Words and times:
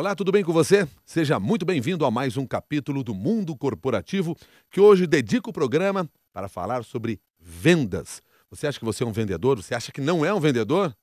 Olá, 0.00 0.14
tudo 0.14 0.32
bem 0.32 0.42
com 0.42 0.50
você? 0.50 0.88
Seja 1.04 1.38
muito 1.38 1.66
bem-vindo 1.66 2.06
a 2.06 2.10
mais 2.10 2.38
um 2.38 2.46
capítulo 2.46 3.04
do 3.04 3.14
Mundo 3.14 3.54
Corporativo, 3.54 4.34
que 4.70 4.80
hoje 4.80 5.06
dedica 5.06 5.50
o 5.50 5.52
programa 5.52 6.08
para 6.32 6.48
falar 6.48 6.82
sobre 6.84 7.20
vendas. 7.38 8.22
Você 8.50 8.66
acha 8.66 8.78
que 8.78 8.84
você 8.86 9.04
é 9.04 9.06
um 9.06 9.12
vendedor? 9.12 9.62
Você 9.62 9.74
acha 9.74 9.92
que 9.92 10.00
não 10.00 10.24
é 10.24 10.32
um 10.32 10.40
vendedor? 10.40 10.96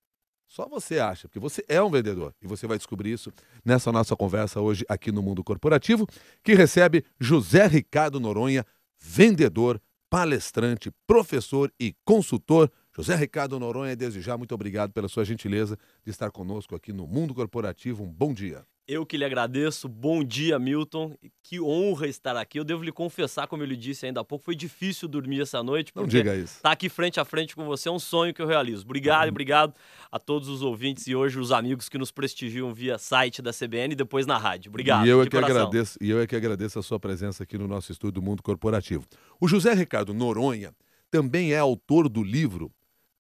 Só 0.47 0.67
você 0.67 0.97
acha, 0.97 1.27
porque 1.27 1.39
você 1.39 1.63
é 1.67 1.79
um 1.79 1.91
vendedor. 1.91 2.33
E 2.41 2.47
você 2.47 2.65
vai 2.65 2.75
descobrir 2.75 3.11
isso 3.11 3.31
nessa 3.63 3.91
nossa 3.91 4.15
conversa 4.15 4.61
hoje 4.61 4.83
aqui 4.89 5.11
no 5.11 5.21
Mundo 5.21 5.43
Corporativo, 5.43 6.07
que 6.43 6.55
recebe 6.55 7.05
José 7.19 7.67
Ricardo 7.67 8.19
Noronha, 8.19 8.65
vendedor, 8.99 9.79
palestrante, 10.09 10.91
professor 11.05 11.71
e 11.79 11.93
consultor. 12.03 12.71
José 12.95 13.15
Ricardo 13.15 13.59
Noronha, 13.59 13.95
desde 13.95 14.21
já, 14.21 14.35
muito 14.35 14.55
obrigado 14.55 14.91
pela 14.91 15.07
sua 15.07 15.23
gentileza 15.23 15.77
de 16.03 16.09
estar 16.09 16.31
conosco 16.31 16.75
aqui 16.75 16.91
no 16.91 17.05
Mundo 17.05 17.35
Corporativo. 17.35 18.03
Um 18.03 18.11
bom 18.11 18.33
dia. 18.33 18.65
Eu 18.87 19.05
que 19.05 19.17
lhe 19.17 19.25
agradeço. 19.25 19.89
Bom 19.89 20.23
dia, 20.23 20.57
Milton. 20.57 21.13
Que 21.43 21.59
honra 21.59 22.07
estar 22.07 22.37
aqui. 22.37 22.57
Eu 22.57 22.63
devo 22.63 22.83
lhe 22.83 22.91
confessar, 22.91 23.45
como 23.45 23.61
eu 23.61 23.67
lhe 23.67 23.75
disse 23.75 24.05
ainda 24.05 24.21
há 24.21 24.23
pouco, 24.23 24.45
foi 24.45 24.55
difícil 24.55 25.09
dormir 25.09 25.41
essa 25.41 25.61
noite. 25.61 25.91
Não 25.93 26.07
diga 26.07 26.33
isso. 26.33 26.55
Estar 26.55 26.69
tá 26.69 26.71
aqui 26.71 26.87
frente 26.87 27.19
a 27.19 27.25
frente 27.25 27.53
com 27.53 27.65
você 27.65 27.89
é 27.89 27.91
um 27.91 27.99
sonho 27.99 28.33
que 28.33 28.41
eu 28.41 28.47
realizo. 28.47 28.85
Obrigado, 28.85 29.23
uhum. 29.23 29.31
obrigado 29.31 29.73
a 30.09 30.17
todos 30.17 30.47
os 30.47 30.61
ouvintes 30.61 31.05
e 31.05 31.13
hoje 31.13 31.37
os 31.37 31.51
amigos 31.51 31.89
que 31.89 31.97
nos 31.97 32.11
prestigiam 32.11 32.73
via 32.73 32.97
site 32.97 33.41
da 33.41 33.51
CBN 33.51 33.91
e 33.91 33.95
depois 33.95 34.25
na 34.25 34.37
rádio. 34.37 34.69
Obrigado. 34.69 35.05
E 35.05 35.09
eu 35.09 35.21
é 35.21 35.27
que 35.27 35.37
agradeço. 35.37 35.97
E 35.99 36.09
eu 36.09 36.21
é 36.21 36.25
que 36.25 36.35
agradeço 36.35 36.79
a 36.79 36.83
sua 36.83 36.97
presença 36.97 37.43
aqui 37.43 37.57
no 37.57 37.67
nosso 37.67 37.91
estúdio 37.91 38.13
do 38.13 38.21
Mundo 38.21 38.41
Corporativo. 38.41 39.05
O 39.41 39.49
José 39.49 39.73
Ricardo 39.73 40.13
Noronha 40.13 40.73
também 41.11 41.51
é 41.51 41.57
autor 41.57 42.07
do 42.07 42.23
livro 42.23 42.71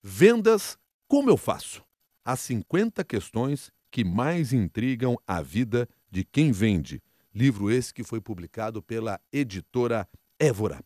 Vendas 0.01 0.77
Como 1.09 1.29
Eu 1.29 1.35
Faço. 1.35 1.83
As 2.23 2.39
50 2.39 3.03
questões 3.03 3.69
que 3.91 4.03
mais 4.03 4.53
intrigam 4.53 5.17
a 5.25 5.41
vida 5.41 5.87
de 6.09 6.23
quem 6.23 6.51
vende. 6.51 7.01
Livro 7.33 7.71
esse 7.71 7.93
que 7.93 8.03
foi 8.03 8.19
publicado 8.19 8.81
pela 8.81 9.19
editora 9.31 10.07
Évora. 10.39 10.79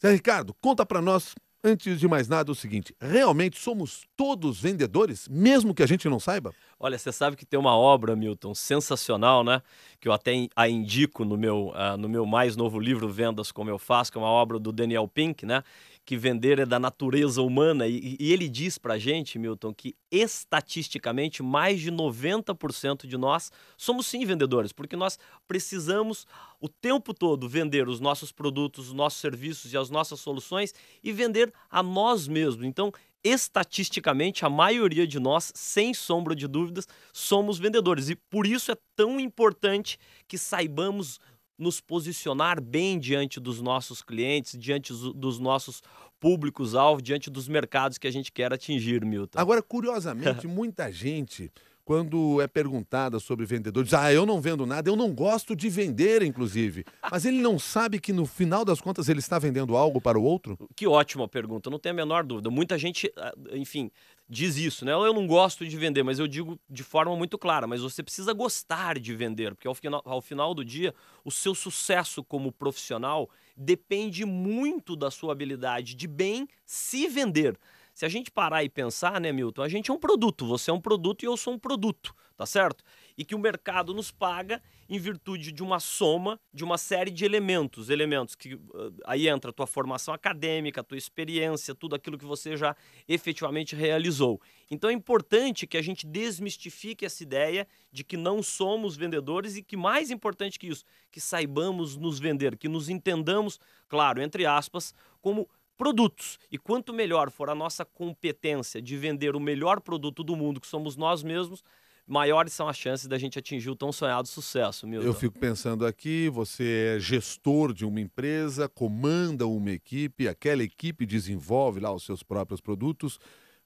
Zé 0.00 0.12
Ricardo, 0.12 0.54
conta 0.60 0.84
para 0.84 1.00
nós, 1.00 1.34
antes 1.64 1.98
de 1.98 2.06
mais 2.06 2.28
nada, 2.28 2.52
o 2.52 2.54
seguinte: 2.54 2.94
realmente 3.00 3.58
somos 3.58 4.04
todos 4.14 4.60
vendedores, 4.60 5.26
mesmo 5.28 5.74
que 5.74 5.82
a 5.82 5.86
gente 5.86 6.08
não 6.08 6.20
saiba? 6.20 6.52
Olha, 6.78 6.98
você 6.98 7.10
sabe 7.10 7.36
que 7.36 7.46
tem 7.46 7.58
uma 7.58 7.76
obra, 7.76 8.14
Milton, 8.14 8.54
sensacional, 8.54 9.42
né? 9.42 9.62
Que 9.98 10.08
eu 10.08 10.12
até 10.12 10.48
a 10.54 10.68
indico 10.68 11.24
no 11.24 11.36
meu, 11.36 11.68
uh, 11.68 11.96
no 11.96 12.08
meu 12.08 12.26
mais 12.26 12.54
novo 12.54 12.78
livro, 12.78 13.08
Vendas 13.08 13.50
Como 13.50 13.70
Eu 13.70 13.78
Faço, 13.78 14.12
que 14.12 14.18
é 14.18 14.20
uma 14.20 14.28
obra 14.28 14.58
do 14.58 14.70
Daniel 14.70 15.08
Pink, 15.08 15.46
né? 15.46 15.64
Que 16.06 16.16
vender 16.16 16.60
é 16.60 16.64
da 16.64 16.78
natureza 16.78 17.42
humana. 17.42 17.88
E, 17.88 18.16
e 18.18 18.32
ele 18.32 18.48
diz 18.48 18.78
para 18.78 18.96
gente, 18.96 19.40
Milton, 19.40 19.74
que 19.74 19.96
estatisticamente 20.10 21.42
mais 21.42 21.80
de 21.80 21.90
90% 21.90 23.08
de 23.08 23.16
nós 23.16 23.50
somos 23.76 24.06
sim 24.06 24.24
vendedores, 24.24 24.72
porque 24.72 24.94
nós 24.94 25.18
precisamos 25.48 26.24
o 26.60 26.68
tempo 26.68 27.12
todo 27.12 27.48
vender 27.48 27.88
os 27.88 27.98
nossos 27.98 28.30
produtos, 28.30 28.86
os 28.86 28.94
nossos 28.94 29.20
serviços 29.20 29.72
e 29.72 29.76
as 29.76 29.90
nossas 29.90 30.20
soluções 30.20 30.72
e 31.02 31.12
vender 31.12 31.52
a 31.68 31.82
nós 31.82 32.28
mesmos. 32.28 32.64
Então, 32.64 32.92
estatisticamente, 33.24 34.44
a 34.44 34.48
maioria 34.48 35.08
de 35.08 35.18
nós, 35.18 35.52
sem 35.56 35.92
sombra 35.92 36.36
de 36.36 36.46
dúvidas, 36.46 36.86
somos 37.12 37.58
vendedores. 37.58 38.08
E 38.08 38.14
por 38.14 38.46
isso 38.46 38.70
é 38.70 38.76
tão 38.94 39.18
importante 39.18 39.98
que 40.28 40.38
saibamos 40.38 41.18
nos 41.58 41.80
posicionar 41.80 42.60
bem 42.60 42.98
diante 42.98 43.40
dos 43.40 43.62
nossos 43.62 44.02
clientes, 44.02 44.58
diante 44.58 44.92
dos 44.92 45.38
nossos 45.38 45.82
públicos-alvo, 46.20 47.02
diante 47.02 47.30
dos 47.30 47.48
mercados 47.48 47.98
que 47.98 48.06
a 48.06 48.10
gente 48.10 48.32
quer 48.32 48.52
atingir, 48.52 49.04
Milton. 49.04 49.38
Agora, 49.38 49.60
curiosamente, 49.62 50.46
muita 50.46 50.90
gente, 50.90 51.50
quando 51.84 52.40
é 52.40 52.46
perguntada 52.46 53.18
sobre 53.20 53.46
vendedores, 53.46 53.90
diz, 53.90 53.98
ah, 53.98 54.12
eu 54.12 54.26
não 54.26 54.40
vendo 54.40 54.66
nada, 54.66 54.90
eu 54.90 54.96
não 54.96 55.14
gosto 55.14 55.54
de 55.54 55.68
vender, 55.68 56.22
inclusive. 56.22 56.84
Mas 57.10 57.24
ele 57.24 57.40
não 57.40 57.58
sabe 57.58 58.00
que 58.00 58.12
no 58.12 58.26
final 58.26 58.64
das 58.64 58.80
contas 58.80 59.08
ele 59.08 59.20
está 59.20 59.38
vendendo 59.38 59.76
algo 59.76 60.00
para 60.00 60.18
o 60.18 60.22
outro? 60.22 60.58
Que 60.74 60.86
ótima 60.86 61.28
pergunta, 61.28 61.70
não 61.70 61.78
tenho 61.78 61.94
a 61.94 61.96
menor 61.96 62.24
dúvida. 62.24 62.50
Muita 62.50 62.76
gente, 62.76 63.12
ah, 63.16 63.32
enfim, 63.52 63.90
diz 64.28 64.56
isso, 64.56 64.84
né? 64.84 64.92
Eu 64.92 65.12
não 65.12 65.26
gosto 65.26 65.66
de 65.66 65.76
vender, 65.76 66.02
mas 66.02 66.18
eu 66.18 66.26
digo 66.26 66.58
de 66.68 66.82
forma 66.82 67.14
muito 67.16 67.38
clara, 67.38 67.66
mas 67.66 67.80
você 67.80 68.02
precisa 68.02 68.32
gostar 68.32 68.98
de 68.98 69.14
vender, 69.14 69.54
porque 69.54 69.68
ao 69.68 69.74
final, 69.74 70.02
ao 70.04 70.20
final 70.20 70.54
do 70.54 70.64
dia, 70.64 70.94
o 71.24 71.30
seu 71.30 71.54
sucesso 71.54 72.24
como 72.24 72.50
profissional 72.50 73.30
depende 73.56 74.24
muito 74.24 74.96
da 74.96 75.10
sua 75.10 75.32
habilidade 75.32 75.94
de 75.94 76.08
bem 76.08 76.48
se 76.64 77.08
vender. 77.08 77.58
Se 77.94 78.04
a 78.04 78.08
gente 78.08 78.30
parar 78.30 78.62
e 78.62 78.68
pensar, 78.68 79.18
né, 79.20 79.32
Milton, 79.32 79.62
a 79.62 79.68
gente 79.68 79.90
é 79.90 79.94
um 79.94 79.98
produto, 79.98 80.46
você 80.46 80.70
é 80.70 80.74
um 80.74 80.80
produto 80.80 81.22
e 81.22 81.26
eu 81.26 81.36
sou 81.36 81.54
um 81.54 81.58
produto, 81.58 82.14
tá 82.36 82.44
certo? 82.44 82.84
E 83.16 83.24
que 83.24 83.34
o 83.34 83.38
mercado 83.38 83.94
nos 83.94 84.10
paga 84.10 84.62
em 84.88 84.98
virtude 84.98 85.52
de 85.52 85.62
uma 85.62 85.80
soma 85.80 86.38
de 86.52 86.64
uma 86.64 86.78
série 86.78 87.10
de 87.10 87.24
elementos, 87.24 87.90
elementos 87.90 88.34
que 88.34 88.54
uh, 88.54 88.60
aí 89.04 89.28
entra 89.28 89.50
a 89.50 89.52
tua 89.52 89.66
formação 89.66 90.14
acadêmica, 90.14 90.80
a 90.80 90.84
tua 90.84 90.96
experiência, 90.96 91.74
tudo 91.74 91.94
aquilo 91.94 92.18
que 92.18 92.24
você 92.24 92.56
já 92.56 92.74
efetivamente 93.08 93.74
realizou. 93.74 94.40
Então 94.70 94.88
é 94.90 94.92
importante 94.92 95.66
que 95.66 95.76
a 95.76 95.82
gente 95.82 96.06
desmistifique 96.06 97.04
essa 97.04 97.22
ideia 97.22 97.66
de 97.92 98.04
que 98.04 98.16
não 98.16 98.42
somos 98.42 98.96
vendedores 98.96 99.56
e 99.56 99.62
que 99.62 99.76
mais 99.76 100.10
importante 100.10 100.58
que 100.58 100.68
isso, 100.68 100.84
que 101.10 101.20
saibamos 101.20 101.96
nos 101.96 102.18
vender, 102.18 102.56
que 102.56 102.68
nos 102.68 102.88
entendamos, 102.88 103.58
claro, 103.88 104.22
entre 104.22 104.46
aspas, 104.46 104.94
como 105.20 105.48
produtos. 105.76 106.38
E 106.50 106.58
quanto 106.58 106.92
melhor 106.92 107.30
for 107.30 107.50
a 107.50 107.54
nossa 107.54 107.84
competência 107.84 108.80
de 108.80 108.96
vender 108.96 109.36
o 109.36 109.40
melhor 109.40 109.80
produto 109.80 110.24
do 110.24 110.34
mundo, 110.34 110.60
que 110.60 110.66
somos 110.66 110.96
nós 110.96 111.22
mesmos, 111.22 111.62
maiores 112.06 112.52
são 112.52 112.68
as 112.68 112.76
chances 112.76 113.06
da 113.06 113.18
gente 113.18 113.38
atingir 113.38 113.70
o 113.70 113.76
tão 113.76 113.90
sonhado 113.90 114.28
sucesso, 114.28 114.86
Milton. 114.86 115.06
Eu 115.06 115.14
fico 115.14 115.38
pensando 115.38 115.84
aqui, 115.84 116.28
você 116.28 116.96
é 116.96 117.00
gestor 117.00 117.72
de 117.72 117.84
uma 117.84 118.00
empresa, 118.00 118.68
comanda 118.68 119.46
uma 119.46 119.70
equipe, 119.70 120.28
aquela 120.28 120.62
equipe 120.62 121.04
desenvolve 121.04 121.80
lá 121.80 121.92
os 121.92 122.04
seus 122.04 122.22
próprios 122.22 122.60
produtos. 122.60 123.18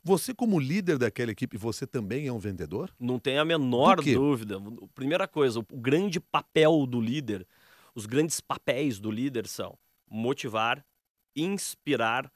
Você, 0.03 0.33
como 0.33 0.59
líder 0.59 0.97
daquela 0.97 1.31
equipe, 1.31 1.59
você 1.59 1.87
também 1.87 2.27
é 2.27 2.33
um 2.33 2.39
vendedor? 2.39 2.91
Não 2.99 3.19
tem 3.19 3.37
a 3.37 3.45
menor 3.45 4.03
dúvida. 4.03 4.59
Primeira 4.95 5.29
coisa, 5.29 5.61
o 5.61 5.77
grande 5.77 6.19
papel 6.19 6.87
do 6.87 6.99
líder, 6.99 7.47
os 7.95 8.07
grandes 8.07 8.41
papéis 8.41 8.99
do 8.99 9.11
líder 9.11 9.47
são 9.47 9.77
motivar, 10.09 10.83
inspirar, 11.37 12.33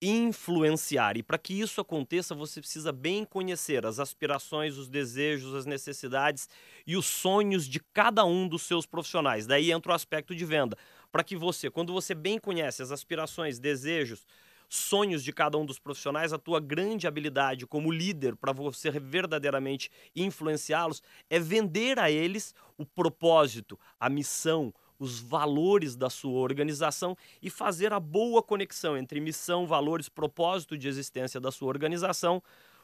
influenciar. 0.00 1.16
E 1.16 1.22
para 1.22 1.38
que 1.38 1.58
isso 1.58 1.80
aconteça, 1.80 2.34
você 2.34 2.60
precisa 2.60 2.92
bem 2.92 3.24
conhecer 3.24 3.86
as 3.86 3.98
aspirações, 3.98 4.76
os 4.76 4.88
desejos, 4.88 5.54
as 5.54 5.66
necessidades 5.66 6.48
e 6.86 6.96
os 6.96 7.06
sonhos 7.06 7.66
de 7.66 7.80
cada 7.92 8.24
um 8.24 8.46
dos 8.46 8.62
seus 8.62 8.86
profissionais. 8.86 9.46
Daí 9.46 9.72
entra 9.72 9.92
o 9.92 9.94
aspecto 9.94 10.34
de 10.34 10.44
venda. 10.44 10.76
Para 11.10 11.24
que 11.24 11.36
você, 11.36 11.70
quando 11.70 11.92
você 11.92 12.14
bem 12.14 12.38
conhece 12.38 12.82
as 12.82 12.90
aspirações, 12.90 13.58
desejos, 13.58 14.26
sonhos 14.68 15.22
de 15.22 15.32
cada 15.32 15.56
um 15.56 15.64
dos 15.64 15.78
profissionais, 15.78 16.32
a 16.32 16.38
tua 16.38 16.60
grande 16.60 17.06
habilidade 17.06 17.66
como 17.66 17.92
líder 17.92 18.36
para 18.36 18.52
você 18.52 18.90
verdadeiramente 18.90 19.90
influenciá-los 20.14 21.02
é 21.30 21.38
vender 21.38 21.98
a 21.98 22.10
eles 22.10 22.54
o 22.76 22.84
propósito, 22.84 23.78
a 23.98 24.08
missão, 24.10 24.74
os 24.98 25.20
valores 25.20 25.96
da 25.96 26.08
sua 26.08 26.38
organização 26.40 27.16
e 27.42 27.50
fazer 27.50 27.92
a 27.92 28.00
boa 28.00 28.42
conexão 28.42 28.96
entre 28.96 29.20
missão, 29.20 29.66
valores, 29.66 30.08
propósito 30.08 30.76
de 30.76 30.88
existência 30.88 31.40
da 31.40 31.50
sua 31.50 31.68
organização 31.68 32.42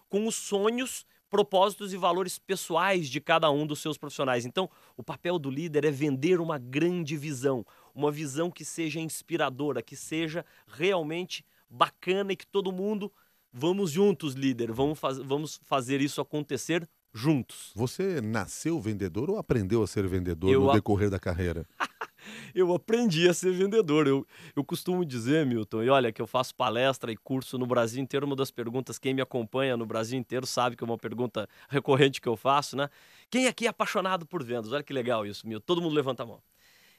com 0.09 0.27
os 0.27 0.35
sonhos, 0.35 1.07
propósitos 1.31 1.95
e 1.95 1.97
valores 1.97 2.39
pessoais 2.39 3.09
de 3.09 3.19
cada 3.19 3.51
um 3.51 3.67
dos 3.67 3.81
seus 3.81 3.97
profissionais. 3.97 4.45
Então, 4.45 4.69
o 4.97 5.03
papel 5.03 5.39
do 5.39 5.51
líder 5.51 5.87
é 5.87 5.91
vender 5.91 6.39
uma 6.41 6.59
grande 6.59 7.17
visão, 7.17 7.65
uma 7.95 8.11
visão 8.11 8.51
que 8.51 8.65
seja 8.65 9.01
inspiradora, 9.01 9.83
que 9.83 9.97
seja 9.97 10.45
realmente 10.67 11.43
bacana 11.71 12.33
e 12.33 12.37
que 12.37 12.47
todo 12.47 12.71
mundo 12.71 13.11
vamos 13.51 13.91
juntos, 13.91 14.35
líder, 14.35 14.71
vamos, 14.73 14.99
faz, 14.99 15.19
vamos 15.19 15.61
fazer 15.63 16.01
isso 16.01 16.21
acontecer 16.21 16.87
juntos. 17.13 17.73
Você 17.75 18.21
nasceu 18.21 18.81
vendedor 18.81 19.31
ou 19.31 19.39
aprendeu 19.39 19.83
a 19.83 19.87
ser 19.87 20.07
vendedor 20.07 20.51
Eu 20.51 20.63
no 20.63 20.73
decorrer 20.73 21.11
da 21.11 21.19
carreira? 21.19 21.67
eu 22.55 22.73
aprendi 22.75 23.29
a 23.29 23.35
ser 23.35 23.53
vendedor. 23.53 24.07
Eu, 24.07 24.27
eu 24.57 24.65
costumo 24.65 25.05
dizer, 25.05 25.45
Milton, 25.47 25.83
e 25.83 25.89
olha 25.89 26.13
que 26.13 26.23
eu 26.23 26.27
faço 26.27 26.55
palestra 26.55 27.13
e 27.13 27.17
curso 27.17 27.59
no 27.59 27.67
Brasil 27.67 28.03
inteiro. 28.03 28.27
Uma 28.27 28.37
das 28.37 28.51
perguntas, 28.51 28.99
quem 28.99 29.15
me 29.15 29.21
acompanha 29.21 29.77
no 29.77 29.87
Brasil 29.87 30.19
inteiro 30.19 30.47
sabe 30.47 30.77
que 30.77 30.83
é 30.83 30.87
uma 30.87 30.99
pergunta 30.99 31.49
recorrente 31.69 32.21
que 32.21 32.29
eu 32.29 32.37
faço, 32.37 32.77
né? 32.77 32.89
Quem 33.31 33.47
aqui 33.47 33.67
é 33.67 33.69
apaixonado 33.69 34.27
por 34.27 34.43
vendas? 34.43 34.73
Olha 34.73 34.83
que 34.83 34.93
legal 34.93 35.27
isso, 35.27 35.47
Milton. 35.47 35.65
Todo 35.67 35.83
mundo 35.83 35.95
levanta 35.95 36.23
a 36.23 36.27
mão. 36.27 36.41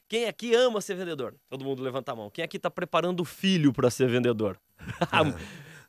Quem 0.08 0.26
aqui 0.26 0.54
ama 0.54 0.82
ser 0.82 0.96
vendedor? 0.96 1.34
Todo 1.50 1.64
mundo 1.64 1.82
levanta 1.82 2.12
a 2.12 2.16
mão. 2.16 2.30
Quem 2.30 2.44
aqui 2.44 2.58
está 2.58 2.70
preparando 2.70 3.22
o 3.22 3.26
filho 3.26 3.74
para 3.74 3.90
ser 3.90 4.10
vendedor? 4.10 4.60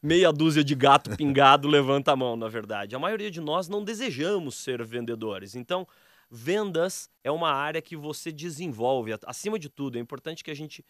Meia 0.07 0.31
dúzia 0.31 0.63
de 0.63 0.75
gato 0.75 1.17
pingado 1.17 1.67
levanta 1.67 2.13
a 2.13 2.17
mão, 2.17 2.37
na 2.37 2.47
verdade. 2.47 2.95
A 2.95 2.99
maioria 2.99 3.31
de 3.31 3.41
nós 3.41 3.71
não 3.71 3.83
desejamos 3.83 4.55
ser 4.57 4.85
vendedores. 4.85 5.55
Então, 5.55 5.89
Vendas 6.31 7.09
é 7.23 7.31
uma 7.31 7.51
área 7.51 7.81
que 7.81 7.97
você 7.97 8.31
desenvolve. 8.31 9.19
Acima 9.25 9.59
de 9.59 9.71
tudo, 9.71 9.97
é 9.97 10.01
importante 10.03 10.45
que 10.45 10.51
a 10.51 10.55
gente 10.55 10.85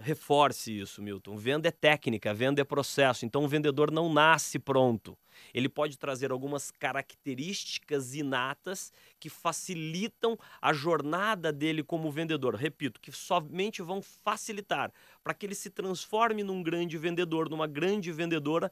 reforce 0.00 0.78
isso, 0.80 1.02
Milton. 1.02 1.36
Venda 1.36 1.68
é 1.68 1.70
técnica, 1.70 2.34
venda 2.34 2.60
é 2.60 2.64
processo. 2.64 3.24
Então 3.24 3.44
o 3.44 3.48
vendedor 3.48 3.90
não 3.90 4.12
nasce 4.12 4.58
pronto. 4.58 5.16
Ele 5.54 5.68
pode 5.68 5.98
trazer 5.98 6.30
algumas 6.30 6.70
características 6.70 8.14
inatas 8.14 8.92
que 9.18 9.28
facilitam 9.28 10.38
a 10.60 10.72
jornada 10.72 11.52
dele 11.52 11.82
como 11.82 12.10
vendedor. 12.10 12.54
Repito, 12.54 13.00
que 13.00 13.12
somente 13.12 13.82
vão 13.82 14.02
facilitar 14.02 14.92
para 15.22 15.34
que 15.34 15.46
ele 15.46 15.54
se 15.54 15.70
transforme 15.70 16.42
num 16.42 16.62
grande 16.62 16.98
vendedor, 16.98 17.48
numa 17.48 17.66
grande 17.66 18.10
vendedora. 18.12 18.70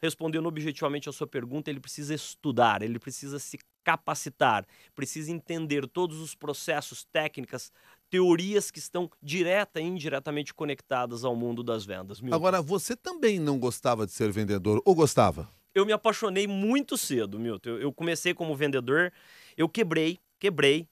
Respondendo 0.00 0.46
objetivamente 0.46 1.08
a 1.08 1.12
sua 1.12 1.26
pergunta, 1.26 1.70
ele 1.70 1.80
precisa 1.80 2.14
estudar, 2.14 2.82
ele 2.82 3.00
precisa 3.00 3.40
se 3.40 3.58
capacitar, 3.82 4.64
precisa 4.94 5.32
entender 5.32 5.88
todos 5.88 6.20
os 6.20 6.34
processos, 6.34 7.04
técnicas, 7.04 7.72
teorias 8.10 8.70
que 8.70 8.78
estão 8.78 9.10
direta 9.22 9.80
e 9.80 9.84
indiretamente 9.84 10.54
conectadas 10.54 11.24
ao 11.24 11.36
mundo 11.36 11.62
das 11.62 11.84
vendas. 11.84 12.20
Milton. 12.20 12.36
Agora, 12.36 12.62
você 12.62 12.96
também 12.96 13.38
não 13.38 13.58
gostava 13.58 14.06
de 14.06 14.12
ser 14.12 14.30
vendedor 14.30 14.80
ou 14.84 14.94
gostava? 14.94 15.48
Eu 15.74 15.84
me 15.86 15.92
apaixonei 15.92 16.46
muito 16.46 16.96
cedo, 16.96 17.38
Milton. 17.38 17.70
Eu 17.70 17.92
comecei 17.92 18.34
como 18.34 18.56
vendedor, 18.56 19.12
eu 19.56 19.68
quebrei, 19.68 20.18
quebrei. 20.38 20.88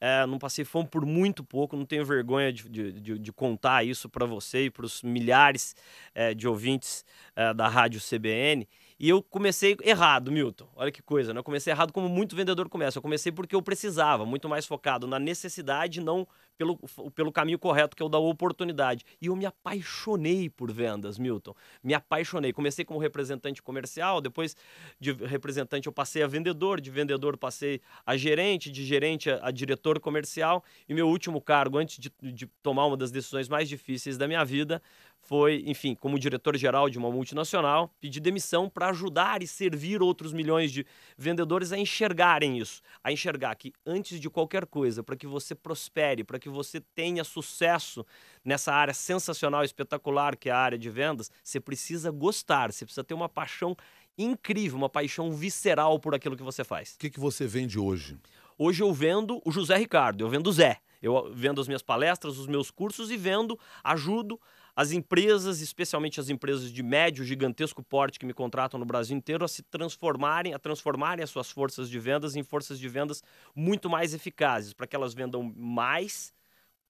É, 0.00 0.24
não 0.26 0.38
passei 0.38 0.64
fome 0.64 0.86
por 0.86 1.04
muito 1.04 1.42
pouco, 1.42 1.76
não 1.76 1.84
tenho 1.84 2.04
vergonha 2.04 2.52
de, 2.52 2.92
de, 2.92 3.18
de 3.18 3.32
contar 3.32 3.84
isso 3.84 4.08
para 4.08 4.24
você 4.24 4.66
e 4.66 4.70
para 4.70 4.86
os 4.86 5.02
milhares 5.02 5.74
é, 6.14 6.32
de 6.34 6.46
ouvintes 6.46 7.04
é, 7.34 7.52
da 7.52 7.66
Rádio 7.66 8.00
CBN. 8.00 8.68
E 8.98 9.08
eu 9.08 9.22
comecei 9.22 9.76
errado, 9.84 10.32
Milton. 10.32 10.68
Olha 10.74 10.90
que 10.90 11.00
coisa, 11.00 11.32
né? 11.32 11.38
Eu 11.38 11.44
comecei 11.44 11.72
errado 11.72 11.92
como 11.92 12.08
muito 12.08 12.34
vendedor 12.34 12.68
começa. 12.68 12.98
Eu 12.98 13.02
comecei 13.02 13.30
porque 13.30 13.54
eu 13.54 13.62
precisava, 13.62 14.26
muito 14.26 14.48
mais 14.48 14.66
focado 14.66 15.06
na 15.06 15.18
necessidade, 15.18 16.00
não 16.00 16.26
pelo, 16.58 16.76
pelo 17.14 17.30
caminho 17.30 17.58
correto, 17.58 17.96
que 17.96 18.02
é 18.02 18.06
o 18.06 18.08
da 18.08 18.18
oportunidade. 18.18 19.04
E 19.22 19.26
eu 19.26 19.36
me 19.36 19.46
apaixonei 19.46 20.50
por 20.50 20.72
vendas, 20.72 21.16
Milton. 21.16 21.54
Me 21.82 21.94
apaixonei. 21.94 22.52
Comecei 22.52 22.84
como 22.84 22.98
representante 22.98 23.62
comercial, 23.62 24.20
depois 24.20 24.56
de 24.98 25.12
representante 25.12 25.86
eu 25.86 25.92
passei 25.92 26.22
a 26.22 26.26
vendedor, 26.26 26.80
de 26.80 26.90
vendedor 26.90 27.36
passei 27.36 27.80
a 28.04 28.16
gerente, 28.16 28.70
de 28.70 28.84
gerente 28.84 29.30
a, 29.30 29.38
a 29.46 29.50
diretor 29.52 30.00
comercial. 30.00 30.64
E 30.88 30.92
meu 30.92 31.08
último 31.08 31.40
cargo, 31.40 31.78
antes 31.78 31.98
de, 31.98 32.10
de 32.20 32.46
tomar 32.60 32.86
uma 32.86 32.96
das 32.96 33.12
decisões 33.12 33.48
mais 33.48 33.68
difíceis 33.68 34.18
da 34.18 34.26
minha 34.26 34.44
vida, 34.44 34.82
foi, 35.28 35.62
enfim, 35.66 35.94
como 35.94 36.18
diretor-geral 36.18 36.88
de 36.88 36.96
uma 36.96 37.10
multinacional, 37.10 37.94
pedir 38.00 38.18
demissão 38.18 38.66
para 38.66 38.88
ajudar 38.88 39.42
e 39.42 39.46
servir 39.46 40.00
outros 40.00 40.32
milhões 40.32 40.72
de 40.72 40.86
vendedores 41.18 41.70
a 41.70 41.76
enxergarem 41.76 42.56
isso, 42.56 42.80
a 43.04 43.12
enxergar 43.12 43.54
que 43.56 43.74
antes 43.84 44.18
de 44.18 44.30
qualquer 44.30 44.64
coisa, 44.64 45.02
para 45.02 45.16
que 45.16 45.26
você 45.26 45.54
prospere, 45.54 46.24
para 46.24 46.38
que 46.38 46.48
você 46.48 46.80
tenha 46.80 47.22
sucesso 47.24 48.06
nessa 48.42 48.72
área 48.72 48.94
sensacional, 48.94 49.62
espetacular 49.62 50.34
que 50.34 50.48
é 50.48 50.52
a 50.52 50.56
área 50.56 50.78
de 50.78 50.88
vendas, 50.88 51.30
você 51.44 51.60
precisa 51.60 52.10
gostar, 52.10 52.72
você 52.72 52.86
precisa 52.86 53.04
ter 53.04 53.12
uma 53.12 53.28
paixão 53.28 53.76
incrível, 54.16 54.78
uma 54.78 54.88
paixão 54.88 55.30
visceral 55.30 56.00
por 56.00 56.14
aquilo 56.14 56.38
que 56.38 56.42
você 56.42 56.64
faz. 56.64 56.94
O 56.94 56.98
que, 57.00 57.10
que 57.10 57.20
você 57.20 57.46
vende 57.46 57.78
hoje? 57.78 58.16
Hoje 58.56 58.82
eu 58.82 58.94
vendo 58.94 59.42
o 59.44 59.52
José 59.52 59.76
Ricardo, 59.76 60.24
eu 60.24 60.28
vendo 60.30 60.46
o 60.46 60.52
Zé. 60.52 60.80
Eu 61.00 61.30
vendo 61.32 61.60
as 61.60 61.68
minhas 61.68 61.82
palestras, 61.82 62.38
os 62.38 62.46
meus 62.46 62.72
cursos 62.72 63.10
e 63.10 63.16
vendo, 63.16 63.56
ajudo 63.84 64.40
as 64.78 64.92
empresas, 64.92 65.60
especialmente 65.60 66.20
as 66.20 66.28
empresas 66.28 66.70
de 66.70 66.84
médio, 66.84 67.24
gigantesco 67.24 67.82
porte 67.82 68.16
que 68.16 68.24
me 68.24 68.32
contratam 68.32 68.78
no 68.78 68.86
Brasil 68.86 69.16
inteiro, 69.16 69.44
a 69.44 69.48
se 69.48 69.60
transformarem, 69.60 70.54
a 70.54 70.58
transformarem 70.60 71.24
as 71.24 71.30
suas 71.30 71.50
forças 71.50 71.90
de 71.90 71.98
vendas 71.98 72.36
em 72.36 72.44
forças 72.44 72.78
de 72.78 72.88
vendas 72.88 73.20
muito 73.56 73.90
mais 73.90 74.14
eficazes, 74.14 74.72
para 74.72 74.86
que 74.86 74.94
elas 74.94 75.14
vendam 75.14 75.42
mais 75.56 76.32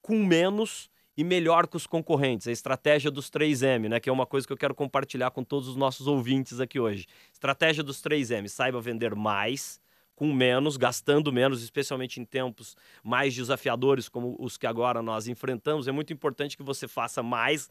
com 0.03 0.23
menos 0.23 0.91
e 1.17 1.25
melhor 1.25 1.67
que 1.67 1.79
os 1.79 1.87
concorrentes. 1.87 2.47
A 2.47 2.53
estratégia 2.53 3.11
dos 3.11 3.31
3M, 3.31 3.89
né, 3.89 3.99
que 3.99 4.11
é 4.11 4.13
uma 4.13 4.27
coisa 4.27 4.47
que 4.47 4.53
eu 4.53 4.59
quero 4.59 4.75
compartilhar 4.75 5.31
com 5.31 5.43
todos 5.43 5.67
os 5.67 5.75
nossos 5.75 6.07
ouvintes 6.07 6.61
aqui 6.61 6.79
hoje. 6.79 7.07
Estratégia 7.33 7.83
dos 7.83 8.03
3M, 8.03 8.49
saiba 8.49 8.83
vender 8.83 9.15
mais 9.15 9.81
com 10.19 10.33
menos, 10.35 10.77
gastando 10.77 11.33
menos, 11.33 11.63
especialmente 11.63 12.21
em 12.21 12.25
tempos 12.25 12.77
mais 13.05 13.37
desafiadores 13.37 14.09
como 14.09 14.35
os 14.41 14.59
que 14.59 14.67
agora 14.67 15.01
nós 15.01 15.29
enfrentamos. 15.29 15.87
É 15.87 15.93
muito 15.93 16.13
importante 16.13 16.57
que 16.57 16.63
você 16.65 16.89
faça 16.89 17.23
mais, 17.23 17.71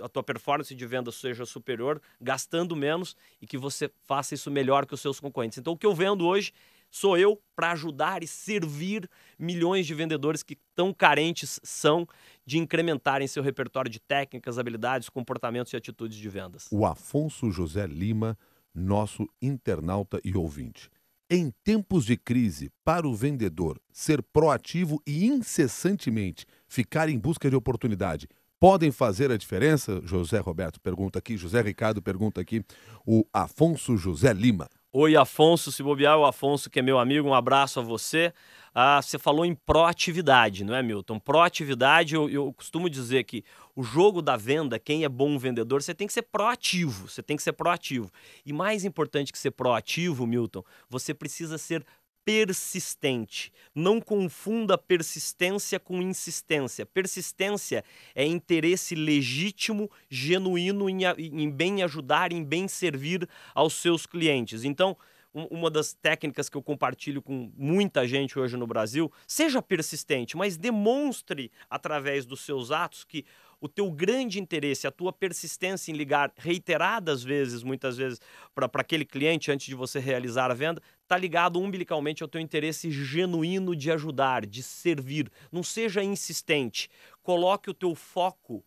a 0.00 0.08
tua 0.08 0.22
performance 0.22 0.72
de 0.72 0.86
venda 0.86 1.10
seja 1.10 1.44
superior, 1.44 2.00
gastando 2.20 2.76
menos 2.76 3.16
e 3.42 3.46
que 3.46 3.58
você 3.58 3.90
faça 4.04 4.34
isso 4.34 4.52
melhor 4.52 4.86
que 4.86 4.94
os 4.94 5.00
seus 5.00 5.18
concorrentes. 5.18 5.58
Então, 5.58 5.72
o 5.72 5.76
que 5.76 5.84
eu 5.84 5.92
vendo 5.92 6.24
hoje 6.24 6.52
sou 6.92 7.18
eu 7.18 7.42
para 7.56 7.72
ajudar 7.72 8.22
e 8.22 8.28
servir 8.28 9.10
milhões 9.36 9.84
de 9.84 9.94
vendedores 9.94 10.44
que 10.44 10.56
tão 10.76 10.94
carentes 10.94 11.58
são 11.64 12.06
de 12.46 12.56
incrementarem 12.56 13.26
seu 13.26 13.42
repertório 13.42 13.90
de 13.90 13.98
técnicas, 13.98 14.60
habilidades, 14.60 15.08
comportamentos 15.08 15.72
e 15.72 15.76
atitudes 15.76 16.16
de 16.16 16.28
vendas. 16.28 16.68
O 16.70 16.86
Afonso 16.86 17.50
José 17.50 17.84
Lima, 17.84 18.38
nosso 18.72 19.28
internauta 19.42 20.20
e 20.22 20.36
ouvinte. 20.36 20.88
Em 21.30 21.52
tempos 21.62 22.06
de 22.06 22.16
crise, 22.16 22.70
para 22.82 23.06
o 23.06 23.14
vendedor 23.14 23.78
ser 23.92 24.22
proativo 24.22 24.98
e 25.06 25.26
incessantemente 25.26 26.46
ficar 26.66 27.10
em 27.10 27.18
busca 27.18 27.50
de 27.50 27.54
oportunidade, 27.54 28.26
podem 28.58 28.90
fazer 28.90 29.30
a 29.30 29.36
diferença? 29.36 30.00
José 30.04 30.38
Roberto 30.38 30.80
pergunta 30.80 31.18
aqui, 31.18 31.36
José 31.36 31.60
Ricardo 31.60 32.00
pergunta 32.00 32.40
aqui, 32.40 32.64
o 33.06 33.26
Afonso 33.30 33.94
José 33.98 34.32
Lima. 34.32 34.70
Oi, 35.00 35.14
Afonso, 35.14 35.70
se 35.70 35.80
bobear, 35.80 36.18
o 36.18 36.24
Afonso, 36.24 36.68
que 36.68 36.80
é 36.80 36.82
meu 36.82 36.98
amigo, 36.98 37.28
um 37.28 37.32
abraço 37.32 37.78
a 37.78 37.82
você. 37.84 38.34
Ah, 38.74 39.00
você 39.00 39.16
falou 39.16 39.44
em 39.44 39.54
proatividade, 39.54 40.64
não 40.64 40.74
é, 40.74 40.82
Milton? 40.82 41.20
Proatividade, 41.20 42.16
eu, 42.16 42.28
eu 42.28 42.52
costumo 42.52 42.90
dizer 42.90 43.22
que 43.22 43.44
o 43.76 43.84
jogo 43.84 44.20
da 44.20 44.36
venda, 44.36 44.76
quem 44.76 45.04
é 45.04 45.08
bom 45.08 45.38
vendedor, 45.38 45.84
você 45.84 45.94
tem 45.94 46.08
que 46.08 46.12
ser 46.12 46.22
proativo, 46.22 47.08
você 47.08 47.22
tem 47.22 47.36
que 47.36 47.44
ser 47.44 47.52
proativo. 47.52 48.10
E 48.44 48.52
mais 48.52 48.84
importante 48.84 49.30
que 49.30 49.38
ser 49.38 49.52
proativo, 49.52 50.26
Milton, 50.26 50.64
você 50.90 51.14
precisa 51.14 51.58
ser 51.58 51.86
persistente. 52.28 53.50
Não 53.74 54.02
confunda 54.02 54.76
persistência 54.76 55.80
com 55.80 56.02
insistência. 56.02 56.84
Persistência 56.84 57.82
é 58.14 58.22
interesse 58.22 58.94
legítimo, 58.94 59.90
genuíno 60.10 60.90
em, 60.90 61.04
em 61.16 61.50
bem 61.50 61.82
ajudar, 61.82 62.30
em 62.30 62.44
bem 62.44 62.68
servir 62.68 63.26
aos 63.54 63.72
seus 63.72 64.04
clientes. 64.04 64.62
Então, 64.62 64.94
uma 65.32 65.70
das 65.70 65.94
técnicas 65.94 66.50
que 66.50 66.56
eu 66.58 66.62
compartilho 66.62 67.22
com 67.22 67.50
muita 67.56 68.06
gente 68.06 68.38
hoje 68.38 68.58
no 68.58 68.66
Brasil, 68.66 69.10
seja 69.26 69.62
persistente, 69.62 70.36
mas 70.36 70.58
demonstre 70.58 71.50
através 71.70 72.26
dos 72.26 72.42
seus 72.42 72.70
atos 72.70 73.04
que 73.04 73.24
o 73.60 73.68
teu 73.68 73.90
grande 73.90 74.38
interesse, 74.38 74.86
a 74.86 74.90
tua 74.90 75.12
persistência 75.12 75.90
em 75.90 75.96
ligar 75.96 76.32
reiteradas 76.36 77.22
vezes, 77.22 77.62
muitas 77.62 77.96
vezes, 77.96 78.20
para 78.54 78.68
aquele 78.74 79.04
cliente 79.04 79.50
antes 79.50 79.66
de 79.66 79.74
você 79.74 79.98
realizar 79.98 80.50
a 80.50 80.54
venda, 80.54 80.80
está 81.08 81.16
ligado 81.16 81.58
umbilicalmente 81.58 82.22
ao 82.22 82.28
teu 82.28 82.38
interesse 82.38 82.90
genuíno 82.90 83.74
de 83.74 83.90
ajudar, 83.90 84.44
de 84.44 84.62
servir. 84.62 85.32
Não 85.50 85.62
seja 85.62 86.04
insistente. 86.04 86.90
Coloque 87.22 87.70
o 87.70 87.74
teu 87.74 87.94
foco 87.94 88.62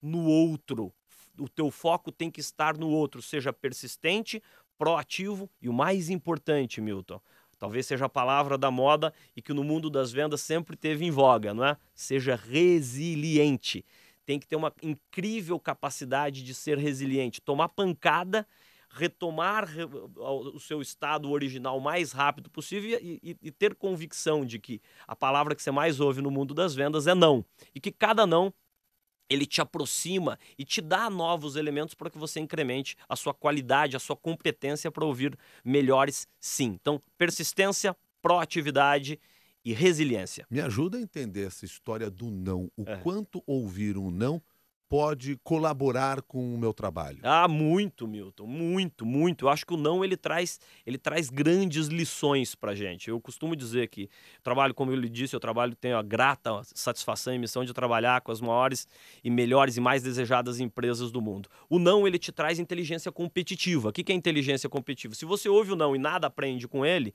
no 0.00 0.24
outro. 0.24 0.90
O 1.38 1.50
teu 1.50 1.70
foco 1.70 2.10
tem 2.10 2.30
que 2.30 2.40
estar 2.40 2.78
no 2.78 2.88
outro. 2.88 3.20
Seja 3.20 3.52
persistente, 3.52 4.42
proativo 4.78 5.50
e 5.60 5.68
o 5.68 5.72
mais 5.72 6.08
importante, 6.08 6.80
Milton, 6.80 7.20
talvez 7.58 7.84
seja 7.84 8.06
a 8.06 8.08
palavra 8.08 8.56
da 8.56 8.70
moda 8.70 9.12
e 9.36 9.42
que 9.42 9.52
no 9.52 9.62
mundo 9.62 9.90
das 9.90 10.10
vendas 10.10 10.40
sempre 10.40 10.76
teve 10.76 11.04
em 11.04 11.10
voga, 11.10 11.52
não 11.52 11.64
é? 11.64 11.76
Seja 11.94 12.34
resiliente 12.34 13.84
tem 14.24 14.38
que 14.38 14.46
ter 14.46 14.54
uma 14.54 14.72
incrível 14.80 15.58
capacidade 15.58 16.44
de 16.44 16.54
ser 16.54 16.78
resiliente, 16.78 17.40
tomar 17.40 17.68
pancada, 17.68 18.46
retomar 18.92 19.68
o 20.16 20.60
seu 20.60 20.82
estado 20.82 21.30
original 21.30 21.78
o 21.78 21.80
mais 21.80 22.12
rápido 22.12 22.50
possível 22.50 22.98
e, 23.00 23.18
e, 23.22 23.36
e, 23.42 23.50
ter 23.50 23.74
convicção 23.74 24.44
de 24.44 24.58
que 24.58 24.80
a 25.06 25.16
palavra 25.16 25.54
que 25.54 25.62
você 25.62 25.70
mais 25.70 25.98
ouve 25.98 26.20
no 26.20 26.30
mundo 26.30 26.52
das 26.52 26.74
vendas 26.74 27.06
é 27.06 27.14
não. 27.14 27.44
E 27.74 27.80
que 27.80 27.90
cada 27.90 28.26
não 28.26 28.52
ele 29.30 29.46
te 29.46 29.62
aproxima 29.62 30.38
e 30.58 30.64
te 30.64 30.82
dá 30.82 31.08
novos 31.08 31.56
elementos 31.56 31.94
para 31.94 32.10
que 32.10 32.18
você 32.18 32.38
incremente 32.38 32.96
a 33.08 33.16
sua 33.16 33.32
qualidade, 33.32 33.96
a 33.96 34.00
sua 34.00 34.16
competência 34.16 34.90
para 34.90 35.06
ouvir 35.06 35.38
melhores 35.64 36.28
sim. 36.38 36.76
Então, 36.80 37.00
persistência, 37.16 37.96
proatividade 38.20 39.18
e 39.64 39.72
resiliência. 39.72 40.46
Me 40.50 40.60
ajuda 40.60 40.98
a 40.98 41.00
entender 41.00 41.46
essa 41.46 41.64
história 41.64 42.10
do 42.10 42.30
não. 42.30 42.70
O 42.76 42.82
é. 42.86 42.96
quanto 42.98 43.42
ouvir 43.46 43.96
um 43.96 44.10
não 44.10 44.42
pode 44.92 45.38
colaborar 45.42 46.20
com 46.20 46.54
o 46.54 46.58
meu 46.58 46.74
trabalho? 46.74 47.18
Ah, 47.22 47.48
muito, 47.48 48.06
Milton, 48.06 48.46
muito, 48.46 49.06
muito. 49.06 49.46
Eu 49.46 49.48
acho 49.48 49.64
que 49.64 49.72
o 49.72 49.76
não 49.78 50.04
ele 50.04 50.18
traz, 50.18 50.60
ele 50.84 50.98
traz 50.98 51.30
grandes 51.30 51.86
lições 51.86 52.54
para 52.54 52.74
gente. 52.74 53.08
Eu 53.08 53.18
costumo 53.18 53.56
dizer 53.56 53.88
que 53.88 54.10
trabalho, 54.42 54.74
como 54.74 54.90
eu 54.90 54.96
lhe 54.96 55.08
disse, 55.08 55.34
eu 55.34 55.40
trabalho 55.40 55.74
tenho 55.74 55.96
a 55.96 56.02
grata 56.02 56.60
satisfação 56.74 57.34
e 57.34 57.38
missão 57.38 57.64
de 57.64 57.72
trabalhar 57.72 58.20
com 58.20 58.30
as 58.30 58.42
maiores 58.42 58.86
e 59.24 59.30
melhores 59.30 59.78
e 59.78 59.80
mais 59.80 60.02
desejadas 60.02 60.60
empresas 60.60 61.10
do 61.10 61.22
mundo. 61.22 61.48
O 61.70 61.78
não 61.78 62.06
ele 62.06 62.18
te 62.18 62.30
traz 62.30 62.58
inteligência 62.58 63.10
competitiva. 63.10 63.88
O 63.88 63.92
que 63.94 64.12
é 64.12 64.14
inteligência 64.14 64.68
competitiva? 64.68 65.14
Se 65.14 65.24
você 65.24 65.48
ouve 65.48 65.72
o 65.72 65.76
não 65.76 65.96
e 65.96 65.98
nada 65.98 66.26
aprende 66.26 66.68
com 66.68 66.84
ele 66.84 67.14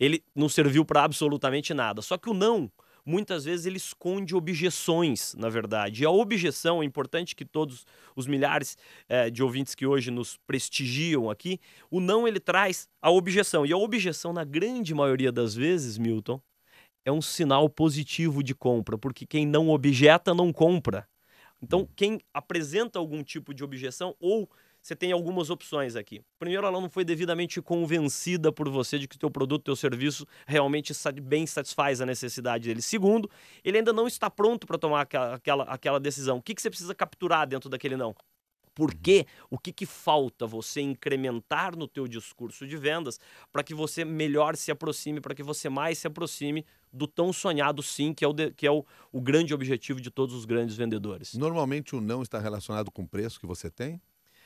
ele 0.00 0.24
não 0.34 0.48
serviu 0.48 0.82
para 0.82 1.04
absolutamente 1.04 1.74
nada. 1.74 2.00
Só 2.00 2.16
que 2.16 2.30
o 2.30 2.34
não 2.34 2.70
muitas 3.04 3.44
vezes 3.44 3.66
ele 3.66 3.76
esconde 3.76 4.34
objeções, 4.34 5.34
na 5.34 5.48
verdade. 5.48 6.02
E 6.02 6.06
a 6.06 6.10
objeção, 6.10 6.82
é 6.82 6.84
importante 6.84 7.34
que 7.34 7.44
todos 7.44 7.86
os 8.14 8.26
milhares 8.26 8.76
é, 9.08 9.30
de 9.30 9.42
ouvintes 9.42 9.74
que 9.74 9.86
hoje 9.86 10.10
nos 10.10 10.38
prestigiam 10.46 11.30
aqui, 11.30 11.58
o 11.90 12.00
não 12.00 12.26
ele 12.26 12.40
traz 12.40 12.88
a 13.02 13.10
objeção. 13.10 13.64
E 13.64 13.72
a 13.72 13.76
objeção, 13.76 14.32
na 14.32 14.44
grande 14.44 14.94
maioria 14.94 15.32
das 15.32 15.54
vezes, 15.54 15.98
Milton, 15.98 16.40
é 17.04 17.12
um 17.12 17.22
sinal 17.22 17.68
positivo 17.68 18.42
de 18.42 18.54
compra, 18.54 18.98
porque 18.98 19.26
quem 19.26 19.46
não 19.46 19.70
objeta 19.70 20.34
não 20.34 20.52
compra. 20.52 21.08
Então, 21.62 21.88
quem 21.94 22.20
apresenta 22.32 22.98
algum 22.98 23.22
tipo 23.22 23.52
de 23.52 23.62
objeção 23.62 24.14
ou 24.18 24.48
você 24.82 24.96
tem 24.96 25.12
algumas 25.12 25.50
opções 25.50 25.94
aqui. 25.94 26.22
Primeiro, 26.38 26.66
ela 26.66 26.80
não 26.80 26.88
foi 26.88 27.04
devidamente 27.04 27.60
convencida 27.60 28.50
por 28.50 28.68
você 28.68 28.98
de 28.98 29.06
que 29.06 29.16
o 29.16 29.18
teu 29.18 29.30
produto, 29.30 29.64
teu 29.64 29.76
serviço 29.76 30.26
realmente 30.46 30.92
bem 31.22 31.46
satisfaz 31.46 32.00
a 32.00 32.06
necessidade 32.06 32.68
dele. 32.68 32.80
Segundo, 32.80 33.30
ele 33.62 33.78
ainda 33.78 33.92
não 33.92 34.06
está 34.06 34.30
pronto 34.30 34.66
para 34.66 34.78
tomar 34.78 35.02
aquela, 35.02 35.34
aquela, 35.34 35.64
aquela 35.64 36.00
decisão. 36.00 36.38
O 36.38 36.42
que, 36.42 36.54
que 36.54 36.62
você 36.62 36.70
precisa 36.70 36.94
capturar 36.94 37.46
dentro 37.46 37.68
daquele 37.68 37.96
não? 37.96 38.14
Por 38.74 38.94
quê? 38.94 39.26
O 39.50 39.58
que, 39.58 39.72
que 39.72 39.84
falta 39.84 40.46
você 40.46 40.80
incrementar 40.80 41.76
no 41.76 41.86
teu 41.86 42.06
discurso 42.06 42.66
de 42.66 42.76
vendas 42.76 43.18
para 43.52 43.62
que 43.62 43.74
você 43.74 44.04
melhor 44.04 44.56
se 44.56 44.70
aproxime, 44.70 45.20
para 45.20 45.34
que 45.34 45.42
você 45.42 45.68
mais 45.68 45.98
se 45.98 46.06
aproxime 46.06 46.64
do 46.92 47.06
tão 47.06 47.32
sonhado 47.32 47.82
sim, 47.82 48.14
que 48.14 48.24
é, 48.24 48.28
o, 48.28 48.32
de, 48.32 48.50
que 48.52 48.66
é 48.66 48.70
o, 48.70 48.84
o 49.12 49.20
grande 49.20 49.52
objetivo 49.52 50.00
de 50.00 50.10
todos 50.10 50.34
os 50.34 50.44
grandes 50.44 50.76
vendedores. 50.76 51.34
Normalmente 51.34 51.94
o 51.94 52.00
não 52.00 52.22
está 52.22 52.38
relacionado 52.38 52.90
com 52.90 53.02
o 53.02 53.08
preço 53.08 53.38
que 53.38 53.46
você 53.46 53.68
tem? 53.68 54.00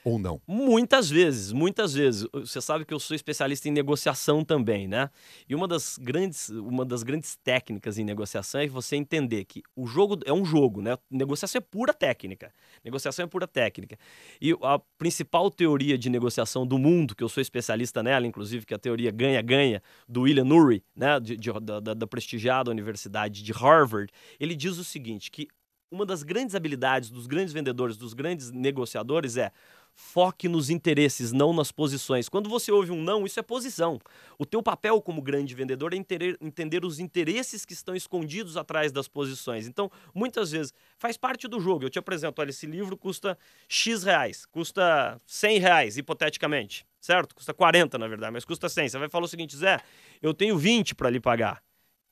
Ou 0.04 0.18
não? 0.18 0.38
Muitas 0.46 1.08
vezes, 1.08 1.50
muitas 1.50 1.94
vezes. 1.94 2.28
Você 2.30 2.60
sabe 2.60 2.84
que 2.84 2.92
eu 2.92 3.00
sou 3.00 3.14
especialista 3.14 3.70
em 3.70 3.72
negociação 3.72 4.44
também, 4.44 4.86
né? 4.86 5.08
E 5.48 5.54
uma 5.54 5.66
das 5.66 5.96
grandes, 5.96 6.50
uma 6.50 6.84
das 6.84 7.02
grandes 7.02 7.36
técnicas 7.36 7.96
em 7.96 8.04
negociação 8.04 8.60
é 8.60 8.66
você 8.66 8.96
entender 8.96 9.46
que 9.46 9.62
o 9.74 9.86
jogo 9.86 10.20
é 10.26 10.32
um 10.32 10.44
jogo, 10.44 10.82
né? 10.82 10.98
Negociação 11.10 11.58
é 11.58 11.62
pura 11.62 11.94
técnica. 11.94 12.52
Negociação 12.84 13.24
é 13.24 13.26
pura 13.26 13.48
técnica. 13.48 13.98
E 14.42 14.52
a 14.62 14.78
principal 14.98 15.50
teoria 15.50 15.96
de 15.96 16.10
negociação 16.10 16.66
do 16.66 16.76
mundo, 16.76 17.16
que 17.16 17.24
eu 17.24 17.28
sou 17.28 17.40
especialista 17.40 18.02
nela, 18.02 18.26
inclusive, 18.26 18.66
que 18.66 18.74
é 18.74 18.76
a 18.76 18.78
teoria 18.78 19.10
ganha-ganha, 19.10 19.82
do 20.06 20.22
William 20.22 20.52
Ury, 20.54 20.84
né? 20.94 21.18
De, 21.18 21.34
de, 21.34 21.50
da, 21.60 21.80
da 21.80 22.06
prestigiada 22.06 22.70
Universidade 22.70 23.42
de 23.42 23.52
Harvard, 23.52 24.12
ele 24.38 24.54
diz 24.54 24.76
o 24.76 24.84
seguinte: 24.84 25.30
que 25.30 25.48
uma 25.90 26.04
das 26.04 26.22
grandes 26.22 26.54
habilidades 26.54 27.08
dos 27.08 27.26
grandes 27.26 27.54
vendedores, 27.54 27.96
dos 27.96 28.12
grandes 28.12 28.50
negociadores 28.50 29.36
é 29.36 29.52
Foque 29.96 30.48
nos 30.48 30.70
interesses, 30.70 31.30
não 31.30 31.52
nas 31.52 31.70
posições. 31.70 32.28
Quando 32.28 32.48
você 32.48 32.72
ouve 32.72 32.90
um 32.90 33.00
não, 33.00 33.24
isso 33.24 33.38
é 33.38 33.42
posição. 33.42 34.00
O 34.36 34.44
teu 34.44 34.62
papel 34.62 35.00
como 35.00 35.22
grande 35.22 35.54
vendedor 35.54 35.94
é 35.94 35.96
entender 35.96 36.84
os 36.84 36.98
interesses 36.98 37.64
que 37.64 37.72
estão 37.72 37.94
escondidos 37.94 38.56
atrás 38.56 38.90
das 38.90 39.06
posições. 39.06 39.68
Então, 39.68 39.90
muitas 40.12 40.50
vezes, 40.50 40.72
faz 40.98 41.16
parte 41.16 41.46
do 41.46 41.60
jogo. 41.60 41.84
Eu 41.84 41.90
te 41.90 41.98
apresento, 41.98 42.40
olha, 42.40 42.50
esse 42.50 42.66
livro 42.66 42.96
custa 42.96 43.38
X 43.68 44.02
reais, 44.02 44.44
custa 44.46 45.20
100 45.26 45.58
reais, 45.58 45.96
hipoteticamente, 45.96 46.84
certo? 47.00 47.34
Custa 47.34 47.54
40, 47.54 47.96
na 47.96 48.08
verdade, 48.08 48.32
mas 48.32 48.44
custa 48.44 48.68
100. 48.68 48.88
Você 48.88 48.98
vai 48.98 49.08
falar 49.08 49.26
o 49.26 49.28
seguinte, 49.28 49.56
Zé, 49.56 49.80
eu 50.20 50.34
tenho 50.34 50.58
20 50.58 50.94
para 50.96 51.08
lhe 51.08 51.20
pagar. 51.20 51.62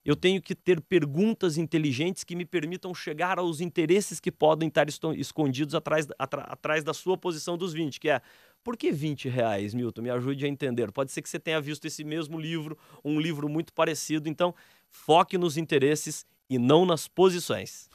Eu 0.04 0.16
tenho 0.16 0.42
que 0.42 0.54
ter 0.54 0.80
perguntas 0.80 1.56
inteligentes 1.56 2.24
que 2.24 2.34
me 2.34 2.44
permitam 2.44 2.92
chegar 2.92 3.38
aos 3.38 3.60
interesses 3.60 4.18
que 4.18 4.32
podem 4.32 4.68
estar 4.68 4.86
escondidos 4.88 5.74
atrás, 5.74 6.08
atrás 6.18 6.82
da 6.82 6.92
sua 6.92 7.16
posição 7.16 7.56
dos 7.56 7.72
20, 7.72 8.00
que 8.00 8.08
é 8.08 8.20
por 8.64 8.76
que 8.76 8.90
20 8.90 9.28
reais, 9.28 9.74
Milton? 9.74 10.02
Me 10.02 10.10
ajude 10.10 10.44
a 10.44 10.48
entender. 10.48 10.90
Pode 10.92 11.12
ser 11.12 11.22
que 11.22 11.28
você 11.28 11.38
tenha 11.38 11.60
visto 11.60 11.84
esse 11.84 12.04
mesmo 12.04 12.38
livro, 12.38 12.76
um 13.04 13.20
livro 13.20 13.48
muito 13.48 13.72
parecido. 13.72 14.28
Então, 14.28 14.54
foque 14.88 15.36
nos 15.36 15.56
interesses 15.56 16.24
e 16.48 16.58
não 16.58 16.84
nas 16.84 17.08
posições. 17.08 17.88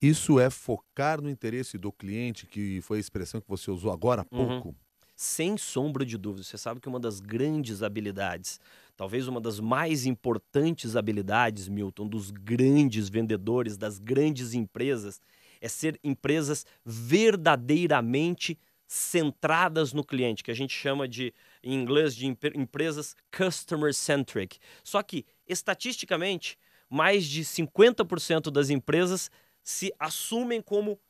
Isso 0.00 0.38
é 0.38 0.50
focar 0.50 1.20
no 1.20 1.28
interesse 1.30 1.78
do 1.78 1.90
cliente, 1.90 2.46
que 2.46 2.80
foi 2.82 2.98
a 2.98 3.00
expressão 3.00 3.40
que 3.40 3.48
você 3.48 3.70
usou 3.70 3.90
agora 3.90 4.22
há 4.22 4.36
uhum. 4.36 4.46
pouco. 4.46 4.68
Uhum. 4.68 4.74
Sem 5.14 5.56
sombra 5.56 6.04
de 6.04 6.18
dúvida. 6.18 6.44
Você 6.44 6.58
sabe 6.58 6.80
que 6.80 6.88
uma 6.88 7.00
das 7.00 7.20
grandes 7.20 7.82
habilidades 7.82 8.60
talvez 8.96 9.28
uma 9.28 9.40
das 9.40 9.60
mais 9.60 10.06
importantes 10.06 10.96
habilidades, 10.96 11.68
Milton, 11.68 12.08
dos 12.08 12.30
grandes 12.30 13.08
vendedores, 13.08 13.76
das 13.76 13.98
grandes 13.98 14.54
empresas, 14.54 15.20
é 15.60 15.68
ser 15.68 15.98
empresas 16.02 16.64
verdadeiramente 16.84 18.58
centradas 18.86 19.92
no 19.92 20.04
cliente, 20.04 20.44
que 20.44 20.50
a 20.50 20.54
gente 20.54 20.72
chama 20.72 21.08
de, 21.08 21.34
em 21.62 21.74
inglês, 21.74 22.14
de 22.14 22.26
empresas 22.26 23.16
customer 23.36 23.92
centric. 23.92 24.58
Só 24.82 25.02
que, 25.02 25.26
estatisticamente, 25.46 26.56
mais 26.88 27.26
de 27.26 27.42
50% 27.42 28.50
das 28.50 28.70
empresas 28.70 29.30
se 29.62 29.92
assumem 29.98 30.62
como 30.62 31.00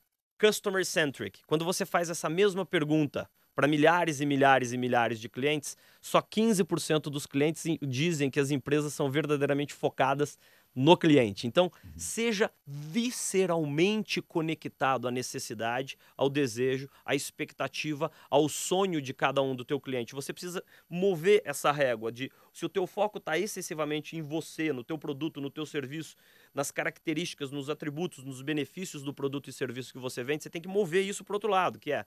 customer 0.40 0.84
centric. 0.84 1.40
Quando 1.46 1.64
você 1.64 1.84
faz 1.84 2.08
essa 2.08 2.28
mesma 2.28 2.64
pergunta 2.64 3.28
para 3.56 3.66
milhares 3.66 4.20
e 4.20 4.26
milhares 4.26 4.72
e 4.72 4.76
milhares 4.76 5.18
de 5.18 5.30
clientes, 5.30 5.78
só 5.98 6.20
15% 6.20 7.04
dos 7.04 7.24
clientes 7.26 7.64
dizem 7.80 8.30
que 8.30 8.38
as 8.38 8.50
empresas 8.50 8.92
são 8.92 9.10
verdadeiramente 9.10 9.72
focadas 9.72 10.38
no 10.74 10.94
cliente. 10.94 11.46
Então, 11.46 11.72
uhum. 11.82 11.90
seja 11.96 12.50
visceralmente 12.66 14.20
conectado 14.20 15.08
à 15.08 15.10
necessidade, 15.10 15.96
ao 16.14 16.28
desejo, 16.28 16.86
à 17.02 17.14
expectativa, 17.14 18.12
ao 18.28 18.46
sonho 18.46 19.00
de 19.00 19.14
cada 19.14 19.40
um 19.40 19.56
do 19.56 19.64
teu 19.64 19.80
cliente. 19.80 20.14
Você 20.14 20.34
precisa 20.34 20.62
mover 20.86 21.40
essa 21.46 21.72
régua 21.72 22.12
de 22.12 22.30
se 22.52 22.66
o 22.66 22.68
teu 22.68 22.86
foco 22.86 23.16
está 23.16 23.38
excessivamente 23.38 24.18
em 24.18 24.20
você, 24.20 24.70
no 24.70 24.84
teu 24.84 24.98
produto, 24.98 25.40
no 25.40 25.48
teu 25.48 25.64
serviço, 25.64 26.14
nas 26.52 26.70
características, 26.70 27.50
nos 27.50 27.70
atributos, 27.70 28.22
nos 28.22 28.42
benefícios 28.42 29.02
do 29.02 29.14
produto 29.14 29.48
e 29.48 29.54
serviço 29.54 29.94
que 29.94 29.98
você 29.98 30.22
vende, 30.22 30.42
você 30.42 30.50
tem 30.50 30.60
que 30.60 30.68
mover 30.68 31.06
isso 31.06 31.24
para 31.24 31.36
outro 31.36 31.48
lado, 31.48 31.78
que 31.78 31.90
é 31.90 32.04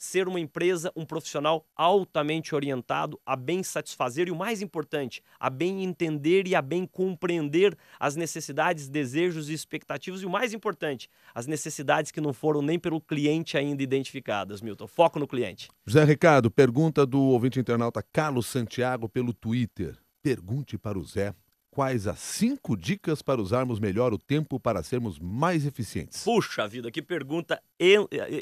ser 0.00 0.26
uma 0.26 0.40
empresa, 0.40 0.90
um 0.96 1.04
profissional 1.04 1.66
altamente 1.76 2.54
orientado 2.54 3.20
a 3.26 3.36
bem 3.36 3.62
satisfazer 3.62 4.28
e 4.28 4.30
o 4.30 4.36
mais 4.36 4.62
importante, 4.62 5.22
a 5.38 5.50
bem 5.50 5.84
entender 5.84 6.48
e 6.48 6.54
a 6.54 6.62
bem 6.62 6.86
compreender 6.86 7.76
as 7.98 8.16
necessidades, 8.16 8.88
desejos 8.88 9.50
e 9.50 9.52
expectativas 9.52 10.22
e 10.22 10.26
o 10.26 10.30
mais 10.30 10.54
importante, 10.54 11.10
as 11.34 11.46
necessidades 11.46 12.10
que 12.10 12.20
não 12.20 12.32
foram 12.32 12.62
nem 12.62 12.78
pelo 12.78 12.98
cliente 12.98 13.58
ainda 13.58 13.82
identificadas, 13.82 14.62
Milton. 14.62 14.86
Foco 14.86 15.18
no 15.18 15.28
cliente. 15.28 15.68
José 15.86 16.02
Ricardo, 16.02 16.50
pergunta 16.50 17.04
do 17.04 17.20
ouvinte 17.20 17.60
internauta 17.60 18.02
Carlos 18.10 18.46
Santiago 18.46 19.06
pelo 19.06 19.34
Twitter. 19.34 19.98
Pergunte 20.22 20.78
para 20.78 20.98
o 20.98 21.04
Zé 21.04 21.34
quais 21.70 22.06
as 22.06 22.18
cinco 22.18 22.76
dicas 22.76 23.22
para 23.22 23.40
usarmos 23.40 23.78
melhor 23.78 24.12
o 24.12 24.18
tempo 24.18 24.58
para 24.58 24.82
sermos 24.82 25.18
mais 25.18 25.64
eficientes? 25.64 26.24
Puxa 26.24 26.66
vida, 26.66 26.90
que 26.90 27.00
pergunta 27.00 27.62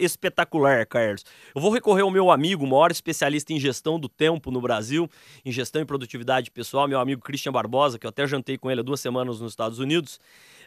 espetacular, 0.01 0.87
Carlos. 0.87 1.25
Eu 1.55 1.61
vou 1.61 1.71
recorrer 1.71 2.03
ao 2.03 2.11
meu 2.11 2.31
amigo, 2.31 2.67
maior 2.67 2.91
especialista 2.91 3.53
em 3.53 3.61
gestão 3.61 3.99
do 3.99 4.09
tempo 4.09 4.51
no 4.51 4.61
Brasil, 4.61 5.09
em 5.45 5.53
gestão 5.53 5.83
e 5.83 5.85
produtividade 5.85 6.51
pessoal, 6.51 6.89
meu 6.89 6.99
amigo 6.99 7.23
Christian 7.23 7.53
Barbosa, 7.53 7.99
que 7.99 8.07
eu 8.07 8.11
até 8.11 8.27
jantei 8.27 8.57
com 8.57 8.71
ele 8.71 8.81
há 8.81 8.85
duas 8.85 9.01
semanas 9.01 9.41
nos 9.41 9.53
Estados 9.53 9.79
Unidos. 9.79 10.19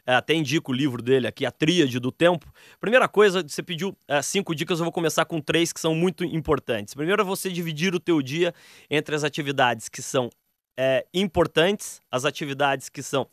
É, 0.05 0.15
até 0.15 0.33
indico 0.33 0.71
o 0.71 0.75
livro 0.75 1.01
dele 1.01 1.27
aqui, 1.27 1.45
A 1.45 1.51
Tríade 1.51 1.99
do 1.99 2.11
Tempo. 2.11 2.51
Primeira 2.79 3.07
coisa, 3.07 3.43
você 3.47 3.61
pediu 3.61 3.95
é, 4.07 4.19
cinco 4.21 4.55
dicas, 4.55 4.79
eu 4.79 4.85
vou 4.85 4.91
começar 4.91 5.25
com 5.25 5.39
três 5.39 5.71
que 5.71 5.79
são 5.79 5.93
muito 5.93 6.23
importantes. 6.23 6.95
Primeiro 6.95 7.21
é 7.21 7.25
você 7.25 7.51
dividir 7.51 7.93
o 7.93 7.99
teu 7.99 8.19
dia 8.21 8.53
entre 8.89 9.13
as 9.13 9.23
atividades 9.23 9.89
que 9.89 10.01
são 10.01 10.29
é, 10.77 11.05
importantes, 11.13 12.01
as 12.11 12.25
atividades 12.25 12.89
que 12.89 13.03
são 13.03 13.27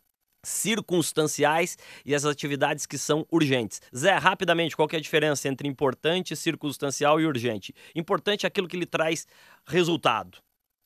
circunstanciais 0.44 1.76
e 2.04 2.14
as 2.14 2.24
atividades 2.24 2.86
que 2.86 2.96
são 2.96 3.26
urgentes. 3.30 3.80
Zé, 3.94 4.14
rapidamente, 4.16 4.76
qual 4.76 4.88
é 4.92 4.96
a 4.96 5.00
diferença 5.00 5.48
entre 5.48 5.68
importante, 5.68 6.36
circunstancial 6.36 7.20
e 7.20 7.26
urgente? 7.26 7.74
Importante 7.94 8.46
é 8.46 8.48
aquilo 8.48 8.68
que 8.68 8.76
lhe 8.76 8.86
traz 8.86 9.26
resultado, 9.66 10.38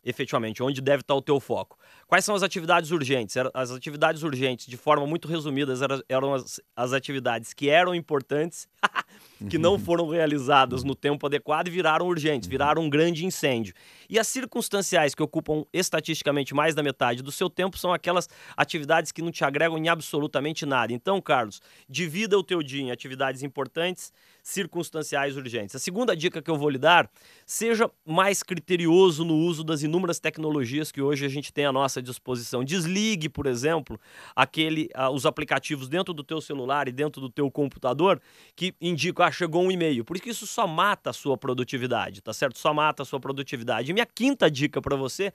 efetivamente, 0.02 0.62
onde 0.62 0.80
deve 0.80 1.02
estar 1.02 1.14
o 1.14 1.22
teu 1.22 1.38
foco. 1.38 1.78
Quais 2.06 2.24
são 2.24 2.34
as 2.34 2.42
atividades 2.42 2.90
urgentes? 2.90 3.36
As 3.54 3.70
atividades 3.70 4.22
urgentes, 4.22 4.66
de 4.66 4.76
forma 4.76 5.06
muito 5.06 5.28
resumida, 5.28 5.74
eram 6.08 6.34
as, 6.34 6.60
as 6.74 6.92
atividades 6.92 7.52
que 7.52 7.68
eram 7.68 7.94
importantes 7.94 8.66
que 9.48 9.58
não 9.58 9.78
foram 9.78 10.08
realizadas 10.08 10.84
no 10.84 10.94
tempo 10.94 11.26
adequado 11.26 11.68
e 11.68 11.70
viraram 11.70 12.06
urgentes, 12.06 12.48
viraram 12.48 12.82
um 12.82 12.90
grande 12.90 13.24
incêndio. 13.24 13.74
E 14.08 14.18
as 14.18 14.28
circunstanciais 14.28 15.14
que 15.14 15.22
ocupam 15.22 15.64
estatisticamente 15.72 16.54
mais 16.54 16.74
da 16.74 16.82
metade 16.82 17.22
do 17.22 17.32
seu 17.32 17.48
tempo 17.48 17.78
são 17.78 17.92
aquelas 17.92 18.28
atividades 18.56 19.10
que 19.10 19.22
não 19.22 19.30
te 19.30 19.44
agregam 19.44 19.78
em 19.78 19.88
absolutamente 19.88 20.66
nada. 20.66 20.92
Então, 20.92 21.20
Carlos, 21.20 21.60
divida 21.88 22.38
o 22.38 22.42
teu 22.42 22.62
dia 22.62 22.82
em 22.82 22.90
atividades 22.90 23.42
importantes, 23.42 24.12
circunstanciais 24.42 25.36
urgentes. 25.36 25.74
A 25.76 25.78
segunda 25.78 26.16
dica 26.16 26.42
que 26.42 26.50
eu 26.50 26.56
vou 26.56 26.68
lhe 26.68 26.78
dar, 26.78 27.08
seja 27.46 27.90
mais 28.04 28.42
criterioso 28.42 29.24
no 29.24 29.36
uso 29.36 29.62
das 29.62 29.82
inúmeras 29.82 30.18
tecnologias 30.18 30.90
que 30.90 31.00
hoje 31.00 31.24
a 31.24 31.28
gente 31.28 31.52
tem 31.52 31.64
à 31.64 31.72
nossa 31.72 32.02
disposição. 32.02 32.64
Desligue, 32.64 33.28
por 33.28 33.46
exemplo, 33.46 34.00
aquele, 34.34 34.90
uh, 34.96 35.10
os 35.10 35.24
aplicativos 35.24 35.88
dentro 35.88 36.12
do 36.12 36.24
teu 36.24 36.40
celular 36.40 36.88
e 36.88 36.92
dentro 36.92 37.20
do 37.20 37.30
teu 37.30 37.50
computador 37.50 38.20
que 38.56 38.74
indicam, 38.80 39.11
ah, 39.20 39.30
chegou 39.32 39.64
um 39.64 39.70
e-mail. 39.70 40.04
Porque 40.04 40.30
isso 40.30 40.46
só 40.46 40.66
mata 40.66 41.10
a 41.10 41.12
sua 41.12 41.36
produtividade, 41.36 42.22
tá 42.22 42.32
certo? 42.32 42.58
Só 42.58 42.72
mata 42.72 43.02
a 43.02 43.06
sua 43.06 43.18
produtividade. 43.18 43.90
E 43.90 43.94
minha 43.94 44.06
quinta 44.06 44.48
dica 44.48 44.80
para 44.80 44.94
você, 44.94 45.32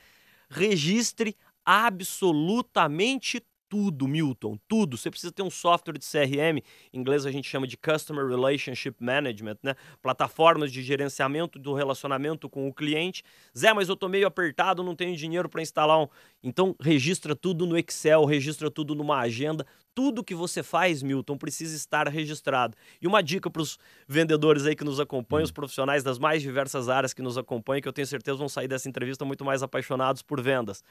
registre 0.50 1.36
absolutamente 1.66 3.44
tudo, 3.70 4.08
Milton, 4.08 4.58
tudo. 4.68 4.98
Você 4.98 5.10
precisa 5.10 5.32
ter 5.32 5.44
um 5.44 5.50
software 5.50 5.98
de 5.98 6.06
CRM, 6.06 6.62
em 6.94 7.00
inglês 7.00 7.26
a 7.26 7.32
gente 7.32 7.48
chama 7.50 7.68
de 7.68 7.78
Customer 7.78 8.26
Relationship 8.26 8.96
Management, 9.00 9.58
né? 9.64 9.76
Plataformas 10.02 10.72
de 10.72 10.82
gerenciamento 10.82 11.60
do 11.60 11.74
relacionamento 11.74 12.50
com 12.50 12.68
o 12.68 12.74
cliente. 12.74 13.24
Zé, 13.58 13.74
mas 13.74 13.90
eu 13.90 13.96
tô 13.96 14.08
meio 14.08 14.28
apertado, 14.28 14.84
não 14.84 14.96
tenho 14.96 15.16
dinheiro 15.16 15.50
para 15.50 15.62
instalar 15.62 16.00
um. 16.00 16.08
Então, 16.44 16.76
registra 16.80 17.36
tudo 17.36 17.66
no 17.66 17.78
Excel, 17.78 18.26
registra 18.26 18.72
tudo 18.72 18.96
numa 18.96 19.20
agenda. 19.20 19.66
Tudo 19.94 20.24
que 20.24 20.36
você 20.36 20.62
faz, 20.62 21.02
Milton, 21.02 21.38
precisa 21.38 21.76
estar 21.76 22.08
registrado. 22.08 22.78
E 23.02 23.08
uma 23.08 23.24
dica 23.24 23.50
para 23.50 23.62
os 23.62 23.80
vendedores 24.08 24.66
aí 24.66 24.76
que 24.76 24.84
nos 24.84 25.00
acompanham, 25.00 25.44
os 25.44 25.52
profissionais 25.52 26.04
das 26.04 26.20
mais 26.20 26.42
diversas 26.42 26.88
áreas 26.88 27.14
que 27.14 27.22
nos 27.22 27.38
acompanham, 27.38 27.82
que 27.82 27.88
eu 27.88 27.94
tenho 27.94 28.06
certeza 28.06 28.38
vão 28.38 28.48
sair 28.48 28.68
dessa 28.68 28.88
entrevista 28.88 29.26
muito 29.26 29.44
mais 29.44 29.64
apaixonados 29.64 30.22
por 30.22 30.40
vendas. 30.40 30.84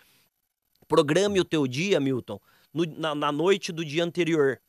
Programe 0.88 1.40
o 1.40 1.44
teu 1.44 1.66
dia, 1.66 1.98
Milton, 1.98 2.40
no, 2.76 2.84
na, 2.84 3.14
na, 3.14 3.32
noite 3.32 3.72
do 3.72 3.82
dia 3.82 4.04
anterior. 4.04 4.60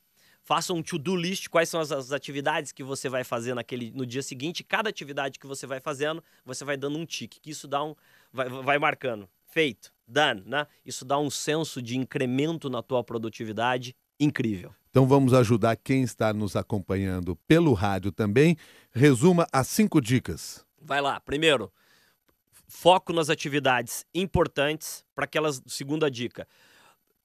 Faça 0.41 0.73
um 0.73 0.81
to-do 0.81 1.13
list, 1.13 1.49
quais 1.49 1.67
são 1.67 1.81
as, 1.81 1.91
as, 1.91 2.13
atividades 2.13 2.71
que 2.71 2.81
você 2.81 3.09
vai 3.09 3.25
fazer 3.25 3.53
naquele, 3.53 3.91
no 3.91 4.05
dia 4.05 4.23
seguinte. 4.23 4.63
Cada 4.63 4.89
atividade 4.89 5.37
que 5.37 5.45
você 5.45 5.67
vai 5.67 5.81
fazendo, 5.81 6.23
você 6.45 6.63
vai 6.63 6.77
dando 6.77 6.97
um 6.97 7.05
tique, 7.05 7.41
que 7.41 7.49
isso 7.51 7.67
dá 7.67 7.83
um. 7.83 7.93
vai, 8.31 8.47
vai 8.47 8.79
marcando. 8.79 9.27
Feito, 9.47 9.91
done, 10.07 10.41
né? 10.45 10.65
Isso 10.85 11.03
dá 11.03 11.19
um 11.19 11.29
senso 11.29 11.81
de 11.81 11.97
incremento 11.97 12.69
na 12.69 12.81
tua 12.81 13.03
produtividade 13.03 13.93
incrível. 14.17 14.73
Então 14.89 15.05
vamos 15.05 15.33
ajudar 15.33 15.75
quem 15.75 16.01
está 16.01 16.33
nos 16.33 16.55
acompanhando 16.55 17.35
pelo 17.47 17.73
rádio 17.73 18.11
também. 18.11 18.55
Resuma 18.91 19.45
as 19.51 19.67
cinco 19.67 19.99
dicas. 19.99 20.65
Vai 20.81 21.01
lá. 21.01 21.19
Primeiro, 21.19 21.71
foco 22.67 23.11
nas 23.11 23.29
atividades 23.29 24.05
importantes 24.15 25.03
para 25.13 25.25
aquelas. 25.25 25.61
Segunda 25.67 26.09
dica. 26.09 26.47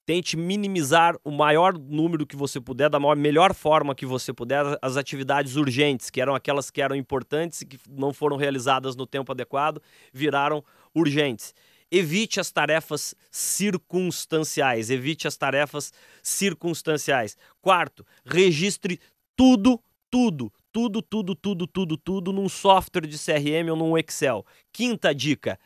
Tente 0.04 0.36
minimizar 0.36 1.16
o 1.24 1.30
maior 1.30 1.78
número 1.78 2.26
que 2.26 2.34
você 2.34 2.60
puder, 2.60 2.90
da 2.90 2.98
maior, 2.98 3.16
melhor 3.16 3.54
forma 3.54 3.94
que 3.94 4.04
você 4.04 4.32
puder, 4.32 4.64
as 4.82 4.96
atividades 4.96 5.54
urgentes, 5.54 6.10
que 6.10 6.20
eram 6.20 6.34
aquelas 6.34 6.70
que 6.70 6.82
eram 6.82 6.96
importantes 6.96 7.60
e 7.60 7.66
que 7.66 7.78
não 7.88 8.12
foram 8.12 8.36
realizadas 8.36 8.96
no 8.96 9.06
tempo 9.06 9.30
adequado, 9.30 9.80
viraram 10.12 10.64
urgentes. 10.92 11.54
Evite 11.90 12.40
as 12.40 12.50
tarefas 12.50 13.14
circunstanciais. 13.30 14.90
Evite 14.90 15.28
as 15.28 15.36
tarefas 15.36 15.92
circunstanciais. 16.22 17.36
Quarto, 17.60 18.04
registre 18.24 18.98
tudo, 19.36 19.78
tudo, 20.10 20.52
tudo, 20.72 21.02
tudo, 21.02 21.34
tudo, 21.34 21.66
tudo, 21.66 21.96
tudo 21.96 22.32
num 22.32 22.48
software 22.48 23.06
de 23.06 23.18
CRM 23.18 23.70
ou 23.70 23.76
num 23.76 23.98
Excel. 23.98 24.44
Quinta 24.72 25.14
dica: 25.14 25.58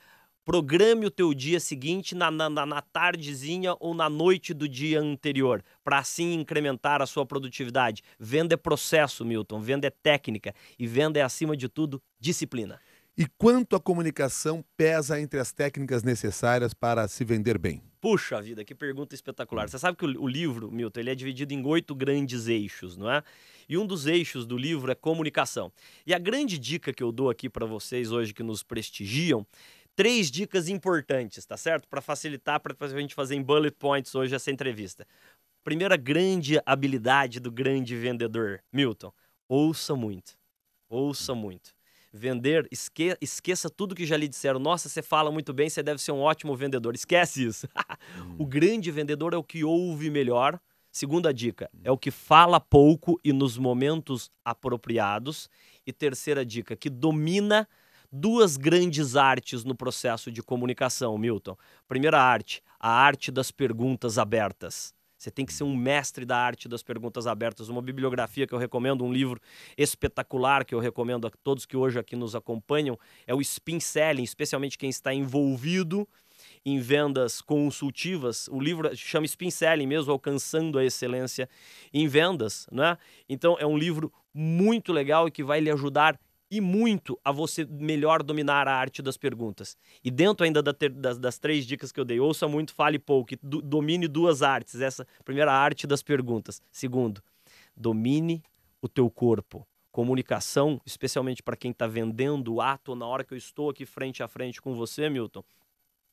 programe 0.47 1.05
o 1.05 1.11
teu 1.11 1.35
dia 1.35 1.59
seguinte 1.59 2.15
na, 2.15 2.31
na, 2.31 2.49
na 2.49 2.81
tardezinha 2.81 3.75
ou 3.81 3.93
na 3.93 4.09
noite 4.09 4.55
do 4.55 4.69
dia 4.69 5.00
anterior, 5.00 5.61
para 5.83 5.99
assim 5.99 6.35
incrementar 6.35 7.03
a 7.03 7.07
sua 7.07 7.26
produtividade. 7.26 8.00
Venda 8.17 8.55
é 8.55 8.57
processo, 8.57 9.25
Milton, 9.25 9.61
venda 9.61 9.88
é 9.88 9.91
técnica 9.91 10.55
e 10.79 10.87
venda 10.87 11.19
é, 11.19 11.23
acima 11.23 11.57
de 11.57 11.69
tudo, 11.69 12.00
disciplina. 12.21 12.81
E 13.19 13.26
quanto 13.37 13.75
a 13.75 13.81
comunicação 13.81 14.65
pesa 14.76 15.21
entre 15.21 15.41
as 15.41 15.50
técnicas 15.50 16.05
necessárias 16.05 16.73
para 16.73 17.09
se 17.09 17.25
vender 17.25 17.59
bem? 17.59 17.83
Puxa 18.00 18.41
vida, 18.41 18.65
que 18.65 18.75
pergunta 18.75 19.17
espetacular. 19.17 19.69
Você 19.69 19.81
sabe 19.81 19.97
que 19.97 20.05
o, 20.05 20.23
o 20.23 20.29
livro, 20.29 20.71
Milton, 20.71 21.00
ele 21.00 21.11
é 21.11 21.15
dividido 21.17 21.55
em 21.55 21.67
oito 21.67 21.93
grandes 21.93 22.47
eixos, 22.47 22.97
não 22.97 23.11
é? 23.11 23.21
E 23.69 23.76
um 23.76 23.85
dos 23.85 24.07
eixos 24.07 24.47
do 24.47 24.57
livro 24.57 24.93
é 24.93 24.95
comunicação. 24.95 25.73
E 26.07 26.15
a 26.15 26.19
grande 26.21 26.57
dica 26.57 26.93
que 26.93 27.03
eu 27.03 27.11
dou 27.11 27.31
aqui 27.31 27.49
para 27.49 27.67
vocês 27.67 28.12
hoje 28.12 28.33
que 28.33 28.45
nos 28.45 28.62
prestigiam, 28.62 29.45
três 29.97 30.31
dicas 30.31 30.69
importantes, 30.69 31.45
tá 31.45 31.57
certo? 31.57 31.88
Para 31.88 32.00
facilitar, 32.00 32.61
para 32.61 32.76
a 32.79 33.00
gente 33.00 33.15
fazer 33.15 33.35
em 33.35 33.43
bullet 33.43 33.75
points 33.76 34.15
hoje 34.15 34.35
essa 34.35 34.50
entrevista. 34.50 35.07
Primeira 35.65 35.97
grande 35.97 36.61
habilidade 36.65 37.41
do 37.41 37.50
grande 37.50 37.97
vendedor, 37.97 38.63
Milton, 38.73 39.13
ouça 39.49 39.97
muito. 39.97 40.39
Ouça 40.89 41.35
muito 41.35 41.75
vender, 42.17 42.67
esque, 42.71 43.17
esqueça 43.21 43.69
tudo 43.69 43.95
que 43.95 44.06
já 44.06 44.17
lhe 44.17 44.26
disseram. 44.26 44.59
Nossa, 44.59 44.89
você 44.89 45.02
fala 45.02 45.30
muito 45.30 45.52
bem, 45.52 45.69
você 45.69 45.82
deve 45.82 46.00
ser 46.00 46.13
um 46.13 46.21
ótimo 46.21 46.56
vendedor. 46.56 46.95
Esquece 46.95 47.45
isso. 47.45 47.69
hum. 48.19 48.37
O 48.39 48.47
grande 48.47 48.91
vendedor 48.91 49.35
é 49.35 49.37
o 49.37 49.45
que 49.45 49.63
ouve 49.63 50.11
melhor. 50.11 50.59
Segunda 50.91 51.32
dica, 51.32 51.69
é 51.85 51.91
o 51.91 51.99
que 51.99 52.11
fala 52.11 52.59
pouco 52.59 53.21
e 53.23 53.30
nos 53.30 53.59
momentos 53.59 54.30
apropriados. 54.43 55.50
E 55.87 55.93
terceira 55.93 56.45
dica, 56.45 56.75
que 56.75 56.89
domina 56.89 57.69
duas 58.10 58.56
grandes 58.56 59.16
artes 59.16 59.64
no 59.64 59.75
processo 59.75 60.30
de 60.30 60.42
comunicação, 60.42 61.16
Milton. 61.19 61.56
Primeira 61.88 62.21
arte, 62.21 62.62
a 62.78 62.90
arte 62.90 63.30
das 63.30 63.50
perguntas 63.50 64.19
abertas. 64.19 64.95
Você 65.16 65.30
tem 65.30 65.47
que 65.47 65.52
ser 65.52 65.64
um 65.64 65.75
mestre 65.75 66.25
da 66.25 66.36
arte 66.36 66.69
das 66.69 66.82
perguntas 66.82 67.26
abertas. 67.26 67.69
Uma 67.69 67.80
bibliografia 67.80 68.47
que 68.47 68.52
eu 68.52 68.58
recomendo, 68.58 69.04
um 69.04 69.12
livro 69.12 69.40
espetacular 69.76 70.64
que 70.64 70.75
eu 70.75 70.78
recomendo 70.78 71.26
a 71.26 71.30
todos 71.42 71.64
que 71.64 71.76
hoje 71.76 71.99
aqui 71.99 72.14
nos 72.14 72.34
acompanham, 72.34 72.99
é 73.26 73.34
o 73.34 73.40
Spin 73.40 73.80
Selling, 73.80 74.23
especialmente 74.23 74.76
quem 74.76 74.90
está 74.90 75.12
envolvido 75.14 76.06
em 76.64 76.78
vendas 76.78 77.40
consultivas. 77.40 78.49
O 78.49 78.60
livro 78.60 78.95
chama 78.95 79.25
Spin 79.25 79.50
Selling 79.50 79.86
mesmo, 79.86 80.12
alcançando 80.12 80.78
a 80.78 80.84
excelência 80.84 81.49
em 81.92 82.06
vendas, 82.06 82.66
né? 82.71 82.99
Então 83.28 83.56
é 83.58 83.66
um 83.66 83.78
livro 83.78 84.12
muito 84.34 84.92
legal 84.92 85.26
e 85.28 85.30
que 85.30 85.42
vai 85.42 85.60
lhe 85.60 85.71
ajudar 85.71 86.21
e 86.50 86.61
muito 86.61 87.19
a 87.25 87.32
você 87.32 87.65
melhor 87.65 88.23
dominar 88.23 88.69
a 88.69 88.75
arte 88.75 89.02
das 89.02 89.17
perguntas. 89.17 89.76
E 90.02 90.11
dentro 90.11 90.45
ainda 90.45 90.63
da 90.63 90.73
ter, 90.73 90.91
das, 90.91 91.19
das, 91.19 91.39
três 91.39 91.67
dicas 91.67 91.91
que 91.91 91.99
eu 91.99 92.04
dei, 92.04 92.21
ouça 92.21 92.47
muito, 92.47 92.73
fale 92.73 92.99
pouco, 92.99 93.35
do, 93.43 93.61
domine 93.61 94.06
duas 94.06 94.43
artes. 94.43 94.80
Essa 94.80 95.06
primeira 95.25 95.52
arte 95.52 95.87
das 95.87 96.02
perguntas. 96.02 96.63
Segundo, 96.71 97.23
domine 97.76 98.43
o 98.80 98.89
teu 98.89 99.11
corpo. 99.11 99.67
Comunicação, 99.91 100.80
especialmente 100.85 101.43
para 101.43 101.56
quem 101.56 101.71
está 101.71 101.87
vendendo 101.87 102.54
o 102.54 102.61
ato 102.61 102.95
na 102.95 103.06
hora 103.06 103.25
que 103.25 103.32
eu 103.32 103.39
estou 103.39 103.71
aqui 103.71 103.87
frente 103.87 104.23
a 104.23 104.28
frente 104.28 104.61
com 104.61 104.75
você, 104.75 105.09
Milton. 105.09 105.43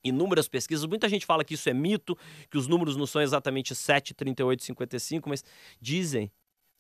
Inúmeras 0.04 0.48
pesquisas, 0.48 0.86
muita 0.86 1.08
gente 1.08 1.26
fala 1.26 1.46
que 1.46 1.54
isso 1.54 1.70
é 1.70 1.74
mito, 1.74 2.18
que 2.50 2.58
os 2.58 2.68
números 2.68 2.98
não 2.98 3.06
são 3.06 3.22
exatamente 3.22 3.74
7, 3.74 4.14
38, 4.14 4.64
55, 4.64 5.30
mas 5.30 5.44
dizem 5.80 6.32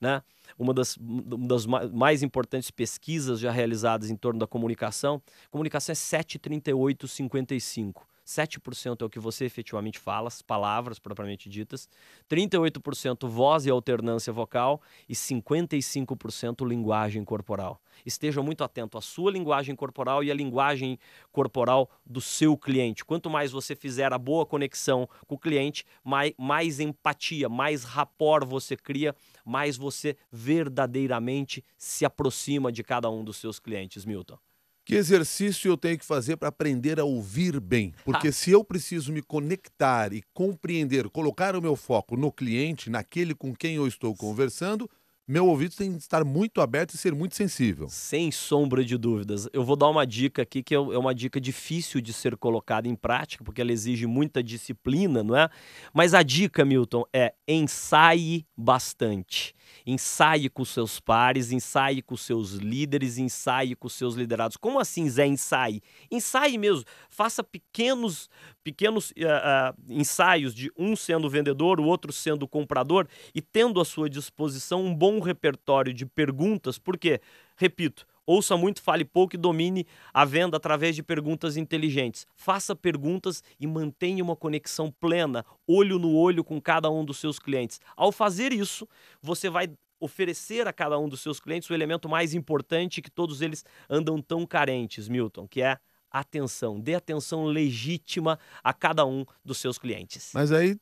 né? 0.03 0.21
Uma 0.59 0.73
das, 0.73 0.97
uma 0.97 1.47
das 1.47 1.65
mais 1.65 2.21
importantes 2.21 2.69
pesquisas 2.69 3.39
já 3.39 3.49
realizadas 3.49 4.11
em 4.11 4.15
torno 4.15 4.39
da 4.39 4.45
comunicação. 4.45 5.19
Comunicação 5.49 5.93
é 5.93 5.95
73855. 5.95 8.05
7% 8.25 9.01
é 9.01 9.05
o 9.05 9.09
que 9.09 9.19
você 9.19 9.45
efetivamente 9.45 9.99
fala, 9.99 10.27
as 10.27 10.41
palavras 10.41 10.99
propriamente 10.99 11.49
ditas, 11.49 11.89
38% 12.29 13.27
voz 13.27 13.65
e 13.65 13.69
alternância 13.69 14.31
vocal 14.31 14.81
e 15.07 15.13
55% 15.13 16.67
linguagem 16.67 17.23
corporal. 17.23 17.81
Esteja 18.05 18.41
muito 18.41 18.63
atento 18.63 18.97
à 18.97 19.01
sua 19.01 19.31
linguagem 19.31 19.75
corporal 19.75 20.23
e 20.23 20.31
à 20.31 20.33
linguagem 20.33 20.97
corporal 21.31 21.89
do 22.05 22.21
seu 22.21 22.57
cliente. 22.57 23.05
Quanto 23.05 23.29
mais 23.29 23.51
você 23.51 23.75
fizer 23.75 24.11
a 24.13 24.17
boa 24.17 24.45
conexão 24.45 25.07
com 25.27 25.35
o 25.35 25.39
cliente, 25.39 25.85
mais, 26.03 26.33
mais 26.37 26.79
empatia, 26.79 27.49
mais 27.49 27.83
rapport 27.83 28.45
você 28.45 28.75
cria, 28.75 29.15
mais 29.45 29.77
você 29.77 30.17
verdadeiramente 30.31 31.63
se 31.77 32.05
aproxima 32.05 32.71
de 32.71 32.83
cada 32.83 33.09
um 33.09 33.23
dos 33.23 33.37
seus 33.37 33.59
clientes, 33.59 34.05
Milton. 34.05 34.37
Que 34.85 34.95
exercício 34.95 35.69
eu 35.69 35.77
tenho 35.77 35.97
que 35.97 36.05
fazer 36.05 36.35
para 36.35 36.49
aprender 36.49 36.99
a 36.99 37.05
ouvir 37.05 37.59
bem? 37.59 37.93
Porque 38.03 38.31
se 38.33 38.51
eu 38.51 38.63
preciso 38.63 39.13
me 39.13 39.21
conectar 39.21 40.11
e 40.11 40.21
compreender, 40.33 41.09
colocar 41.09 41.55
o 41.55 41.61
meu 41.61 41.75
foco 41.75 42.17
no 42.17 42.31
cliente, 42.31 42.89
naquele 42.89 43.33
com 43.33 43.55
quem 43.55 43.75
eu 43.75 43.87
estou 43.87 44.13
conversando, 44.13 44.89
meu 45.25 45.47
ouvido 45.47 45.73
tem 45.73 45.93
que 45.93 45.99
estar 45.99 46.25
muito 46.25 46.59
aberto 46.59 46.95
e 46.95 46.97
ser 46.97 47.15
muito 47.15 47.33
sensível. 47.33 47.87
Sem 47.87 48.29
sombra 48.29 48.83
de 48.83 48.97
dúvidas. 48.97 49.47
Eu 49.53 49.63
vou 49.63 49.77
dar 49.77 49.87
uma 49.87 50.05
dica 50.05 50.41
aqui 50.41 50.61
que 50.61 50.75
é, 50.75 50.77
é 50.77 50.97
uma 50.97 51.15
dica 51.15 51.39
difícil 51.39 52.01
de 52.01 52.11
ser 52.11 52.35
colocada 52.35 52.89
em 52.89 52.95
prática, 52.95 53.41
porque 53.41 53.61
ela 53.61 53.71
exige 53.71 54.05
muita 54.05 54.43
disciplina, 54.43 55.23
não 55.23 55.37
é? 55.37 55.47
Mas 55.93 56.13
a 56.13 56.21
dica, 56.23 56.65
Milton, 56.65 57.05
é 57.13 57.33
ensaie 57.47 58.45
bastante. 58.57 59.55
Ensaie 59.85 60.49
com 60.49 60.63
seus 60.63 60.99
pares, 60.99 61.51
ensaie 61.51 62.01
com 62.01 62.15
seus 62.15 62.53
líderes, 62.53 63.17
ensaie 63.17 63.75
com 63.75 63.89
seus 63.89 64.15
liderados. 64.15 64.57
Como 64.57 64.79
assim, 64.79 65.09
Zé, 65.09 65.25
ensaie? 65.25 65.81
Ensaie 66.09 66.57
mesmo. 66.57 66.85
Faça 67.09 67.43
pequenos, 67.43 68.29
pequenos 68.63 69.11
uh, 69.11 69.13
uh, 69.13 69.93
ensaios 69.93 70.53
de 70.53 70.71
um 70.77 70.95
sendo 70.95 71.29
vendedor, 71.29 71.79
o 71.79 71.85
outro 71.85 72.11
sendo 72.11 72.47
comprador 72.47 73.07
e 73.33 73.41
tendo 73.41 73.79
à 73.81 73.85
sua 73.85 74.09
disposição 74.09 74.83
um 74.83 74.93
bom 74.93 75.19
repertório 75.19 75.93
de 75.93 76.05
perguntas, 76.05 76.77
porque, 76.77 77.19
repito, 77.57 78.05
Ouça 78.25 78.55
muito, 78.55 78.81
fale 78.81 79.03
pouco 79.03 79.35
e 79.35 79.37
domine 79.37 79.85
a 80.13 80.23
venda 80.23 80.55
através 80.55 80.95
de 80.95 81.03
perguntas 81.03 81.57
inteligentes. 81.57 82.25
Faça 82.35 82.75
perguntas 82.75 83.43
e 83.59 83.67
mantenha 83.67 84.23
uma 84.23 84.35
conexão 84.35 84.89
plena, 84.89 85.45
olho 85.67 85.99
no 85.99 86.15
olho 86.15 86.43
com 86.43 86.61
cada 86.61 86.89
um 86.89 87.03
dos 87.03 87.17
seus 87.17 87.37
clientes. 87.37 87.81
Ao 87.97 88.11
fazer 88.11 88.53
isso, 88.53 88.87
você 89.21 89.49
vai 89.49 89.69
oferecer 89.99 90.67
a 90.67 90.73
cada 90.73 90.97
um 90.97 91.07
dos 91.07 91.21
seus 91.21 91.39
clientes 91.39 91.69
o 91.69 91.73
elemento 91.73 92.07
mais 92.07 92.33
importante 92.33 93.01
que 93.01 93.11
todos 93.11 93.41
eles 93.41 93.63
andam 93.89 94.21
tão 94.21 94.45
carentes, 94.45 95.07
Milton, 95.07 95.47
que 95.47 95.61
é 95.61 95.77
atenção. 96.09 96.79
Dê 96.79 96.95
atenção 96.95 97.45
legítima 97.45 98.39
a 98.63 98.73
cada 98.73 99.05
um 99.05 99.25
dos 99.43 99.57
seus 99.57 99.77
clientes. 99.77 100.31
Mas 100.33 100.51
aí 100.51 100.77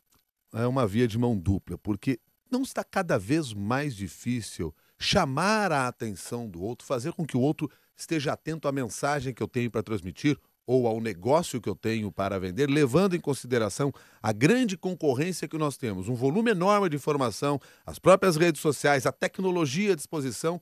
é 0.54 0.67
uma 0.67 0.86
via 0.86 1.08
de 1.08 1.17
mão 1.17 1.38
dupla, 1.38 1.77
porque 1.77 2.19
não 2.51 2.63
está 2.63 2.84
cada 2.84 3.17
vez 3.17 3.54
mais 3.54 3.95
difícil 3.95 4.75
chamar 5.01 5.71
a 5.71 5.87
atenção 5.87 6.47
do 6.47 6.61
outro, 6.61 6.85
fazer 6.85 7.11
com 7.13 7.25
que 7.25 7.35
o 7.35 7.41
outro 7.41 7.69
esteja 7.97 8.33
atento 8.33 8.67
à 8.67 8.71
mensagem 8.71 9.33
que 9.33 9.41
eu 9.41 9.47
tenho 9.47 9.69
para 9.69 9.83
transmitir 9.83 10.37
ou 10.65 10.87
ao 10.87 11.01
negócio 11.01 11.59
que 11.59 11.67
eu 11.67 11.75
tenho 11.75 12.11
para 12.11 12.39
vender, 12.39 12.69
levando 12.69 13.15
em 13.15 13.19
consideração 13.19 13.91
a 14.21 14.31
grande 14.31 14.77
concorrência 14.77 15.47
que 15.47 15.57
nós 15.57 15.75
temos, 15.75 16.07
um 16.07 16.13
volume 16.13 16.51
enorme 16.51 16.87
de 16.87 16.95
informação, 16.95 17.59
as 17.85 17.99
próprias 17.99 18.37
redes 18.37 18.61
sociais, 18.61 19.05
a 19.05 19.11
tecnologia 19.11 19.93
à 19.93 19.95
disposição 19.95 20.61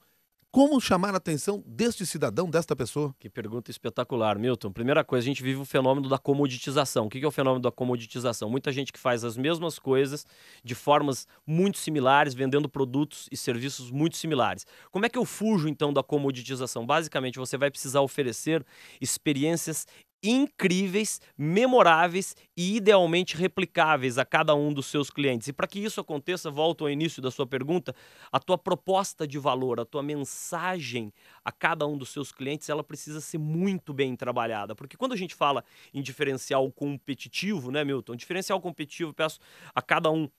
como 0.51 0.81
chamar 0.81 1.13
a 1.13 1.17
atenção 1.17 1.63
deste 1.65 2.05
cidadão, 2.05 2.49
desta 2.49 2.75
pessoa? 2.75 3.13
Que 3.19 3.29
pergunta 3.29 3.69
espetacular, 3.69 4.39
Milton. 4.39 4.71
Primeira 4.71 5.03
coisa, 5.03 5.23
a 5.23 5.27
gente 5.27 5.43
vive 5.43 5.61
o 5.61 5.65
fenômeno 5.65 6.09
da 6.09 6.17
comoditização. 6.17 7.05
O 7.05 7.09
que 7.09 7.23
é 7.23 7.27
o 7.27 7.31
fenômeno 7.31 7.61
da 7.61 7.71
comoditização? 7.71 8.49
Muita 8.49 8.71
gente 8.71 8.91
que 8.91 8.97
faz 8.99 9.23
as 9.23 9.37
mesmas 9.37 9.77
coisas 9.77 10.25
de 10.63 10.73
formas 10.73 11.27
muito 11.45 11.77
similares, 11.77 12.33
vendendo 12.33 12.67
produtos 12.67 13.27
e 13.31 13.37
serviços 13.37 13.91
muito 13.91 14.17
similares. 14.17 14.65
Como 14.91 15.05
é 15.05 15.09
que 15.09 15.19
eu 15.19 15.25
fujo 15.25 15.69
então 15.69 15.93
da 15.93 16.01
comoditização? 16.01 16.85
Basicamente, 16.85 17.37
você 17.37 17.57
vai 17.57 17.69
precisar 17.69 18.01
oferecer 18.01 18.65
experiências 18.99 19.85
incríveis, 20.23 21.21
memoráveis 21.37 22.35
e 22.55 22.75
idealmente 22.75 23.35
replicáveis 23.35 24.17
a 24.17 24.25
cada 24.25 24.53
um 24.53 24.73
dos 24.73 24.87
seus 24.87 25.09
clientes. 25.09 25.47
E 25.47 25.53
para 25.53 25.67
que 25.67 25.79
isso 25.79 26.01
aconteça, 26.01 26.51
volto 26.51 26.83
ao 26.83 26.89
início 26.89 27.21
da 27.21 27.31
sua 27.31 27.47
pergunta, 27.47 27.95
a 28.31 28.39
tua 28.39 28.57
proposta 28.57 29.27
de 29.27 29.37
valor, 29.37 29.79
a 29.79 29.85
tua 29.85 30.03
mensagem 30.03 31.13
a 31.43 31.51
cada 31.51 31.87
um 31.87 31.97
dos 31.97 32.09
seus 32.09 32.31
clientes, 32.31 32.69
ela 32.69 32.83
precisa 32.83 33.21
ser 33.21 33.37
muito 33.37 33.93
bem 33.93 34.15
trabalhada, 34.15 34.75
porque 34.75 34.97
quando 34.97 35.13
a 35.13 35.17
gente 35.17 35.33
fala 35.33 35.63
em 35.93 36.01
diferencial 36.01 36.69
competitivo, 36.71 37.71
né, 37.71 37.83
Milton? 37.83 38.15
Diferencial 38.15 38.59
competitivo, 38.61 39.13
peço 39.13 39.39
a 39.73 39.81
cada 39.81 40.11
um 40.11 40.29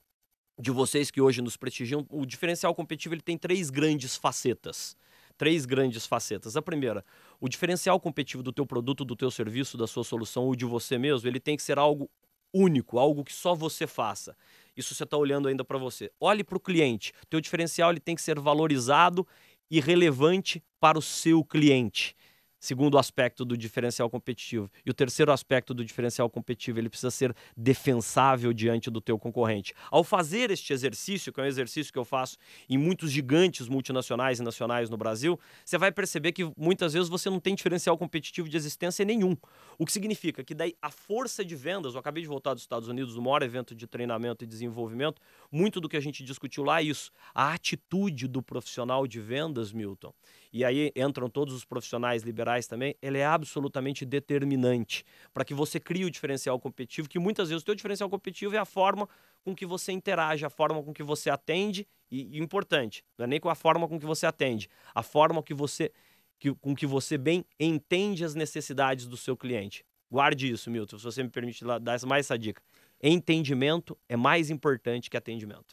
de 0.59 0.71
vocês 0.71 1.11
que 1.11 1.21
hoje 1.21 1.41
nos 1.41 1.57
prestigiam, 1.57 2.07
o 2.11 2.27
diferencial 2.27 2.75
competitivo 2.75 3.15
ele 3.15 3.23
tem 3.23 3.39
três 3.39 3.71
grandes 3.71 4.15
facetas 4.17 4.95
três 5.41 5.65
grandes 5.65 6.05
facetas. 6.05 6.55
A 6.55 6.61
primeira, 6.61 7.03
o 7.41 7.49
diferencial 7.49 7.99
competitivo 7.99 8.43
do 8.43 8.53
teu 8.53 8.67
produto, 8.67 9.07
do 9.07 9.17
teu 9.17 9.31
serviço, 9.31 9.79
da 9.79 9.87
sua 9.87 10.05
solução 10.05 10.45
ou 10.45 10.55
de 10.55 10.67
você 10.67 10.99
mesmo, 10.99 11.27
ele 11.27 11.41
tem 11.41 11.57
que 11.57 11.63
ser 11.63 11.79
algo 11.79 12.11
único, 12.53 12.99
algo 12.99 13.25
que 13.25 13.33
só 13.33 13.55
você 13.55 13.87
faça. 13.87 14.37
Isso 14.77 14.95
você 14.95 15.05
está 15.05 15.17
olhando 15.17 15.49
ainda 15.49 15.65
para 15.65 15.79
você. 15.79 16.13
Olhe 16.21 16.45
para 16.45 16.59
o 16.59 16.61
cliente. 16.61 17.15
Teu 17.31 17.41
diferencial 17.41 17.91
ele 17.91 18.01
tem 18.01 18.15
que 18.15 18.21
ser 18.21 18.39
valorizado 18.39 19.27
e 19.71 19.81
relevante 19.81 20.63
para 20.79 20.99
o 20.99 21.03
seu 21.03 21.43
cliente 21.43 22.15
segundo 22.61 22.99
aspecto 22.99 23.45
do 23.45 23.57
diferencial 23.57 24.11
competitivo. 24.11 24.71
E 24.85 24.91
o 24.91 24.95
terceiro 24.95 25.33
aspecto 25.33 25.73
do 25.73 25.83
diferencial 25.83 26.29
competitivo, 26.29 26.79
ele 26.79 26.91
precisa 26.91 27.11
ser 27.11 27.35
defensável 27.57 28.53
diante 28.53 28.91
do 28.91 29.01
teu 29.01 29.19
concorrente. 29.19 29.73
Ao 29.91 30.05
fazer 30.05 30.51
este 30.51 30.73
exercício, 30.75 31.33
que 31.33 31.41
é 31.41 31.45
um 31.45 31.47
exercício 31.47 31.91
que 31.91 31.99
eu 31.99 32.05
faço 32.05 32.37
em 32.69 32.77
muitos 32.77 33.11
gigantes 33.11 33.67
multinacionais 33.67 34.39
e 34.39 34.43
nacionais 34.43 34.91
no 34.91 34.99
Brasil, 34.99 35.41
você 35.65 35.79
vai 35.79 35.91
perceber 35.91 36.33
que 36.33 36.53
muitas 36.57 36.93
vezes 36.93 37.09
você 37.09 37.31
não 37.31 37.41
tem 37.41 37.55
diferencial 37.55 37.97
competitivo 37.97 38.49
de 38.49 38.57
existência 38.57 39.05
nenhum. 39.05 39.35
O 39.79 39.87
que 39.87 39.93
significa 39.93 40.45
que 40.45 40.55
daí 40.55 40.75
a 40.83 40.91
força 40.91 41.43
de 41.43 41.57
vendas, 41.57 41.95
eu 41.95 42.01
acabei 42.01 42.23
de 42.23 42.29
voltar 42.29 42.53
dos 42.53 42.63
Estados 42.63 42.89
Unidos, 42.89 43.15
do 43.15 43.23
maior 43.23 43.43
evento 43.43 43.75
de 43.75 43.87
treinamento 43.87 44.45
e 44.45 44.47
desenvolvimento, 44.47 45.23
muito 45.51 45.81
do 45.81 45.89
que 45.89 45.97
a 45.97 46.01
gente 46.01 46.23
discutiu 46.23 46.63
lá 46.63 46.81
é 46.81 46.85
isso, 46.85 47.11
a 47.35 47.55
atitude 47.55 48.29
do 48.29 48.43
profissional 48.43 49.07
de 49.07 49.19
vendas, 49.19 49.73
Milton 49.73 50.13
e 50.53 50.65
aí 50.65 50.93
entram 50.97 51.29
todos 51.29 51.55
os 51.55 51.65
profissionais 51.65 52.23
liberais 52.23 52.67
também, 52.67 52.97
ele 53.01 53.19
é 53.19 53.27
absolutamente 53.27 54.05
determinante 54.05 55.05
para 55.33 55.45
que 55.45 55.55
você 55.55 55.79
crie 55.79 56.05
o 56.05 56.11
diferencial 56.11 56.59
competitivo, 56.59 57.09
que 57.09 57.19
muitas 57.19 57.49
vezes 57.49 57.63
o 57.63 57.65
teu 57.65 57.75
diferencial 57.75 58.11
competitivo 58.11 58.57
é 58.57 58.59
a 58.59 58.65
forma 58.65 59.09
com 59.45 59.55
que 59.55 59.65
você 59.65 59.93
interage, 59.93 60.45
a 60.45 60.51
forma 60.51 60.83
com 60.83 60.93
que 60.93 61.03
você 61.03 61.31
atende, 61.31 61.87
e, 62.11 62.39
e 62.39 62.41
importante, 62.41 63.05
não 63.17 63.25
é 63.25 63.27
nem 63.29 63.41
com 63.41 63.49
a 63.49 63.55
forma 63.55 63.87
com 63.87 63.99
que 63.99 64.07
você 64.07 64.27
atende, 64.27 64.69
a 64.95 65.03
forma 65.03 65.43
que 65.43 65.55
você, 65.55 65.93
que, 66.39 66.53
com 66.55 66.75
que 66.75 66.87
você 66.87 67.17
bem 67.17 67.45
entende 67.59 68.25
as 68.25 68.35
necessidades 68.35 69.07
do 69.07 69.17
seu 69.17 69.37
cliente. 69.37 69.85
Guarde 70.11 70.51
isso, 70.51 70.71
Milton, 70.71 70.99
se 70.99 71.05
você 71.05 71.23
me 71.23 71.31
permite 71.31 71.65
dar 71.65 72.05
mais 72.07 72.27
essa 72.27 72.37
dica. 72.37 72.61
Entendimento 73.01 73.97
é 74.09 74.17
mais 74.17 74.51
importante 74.51 75.09
que 75.09 75.17
atendimento. 75.17 75.73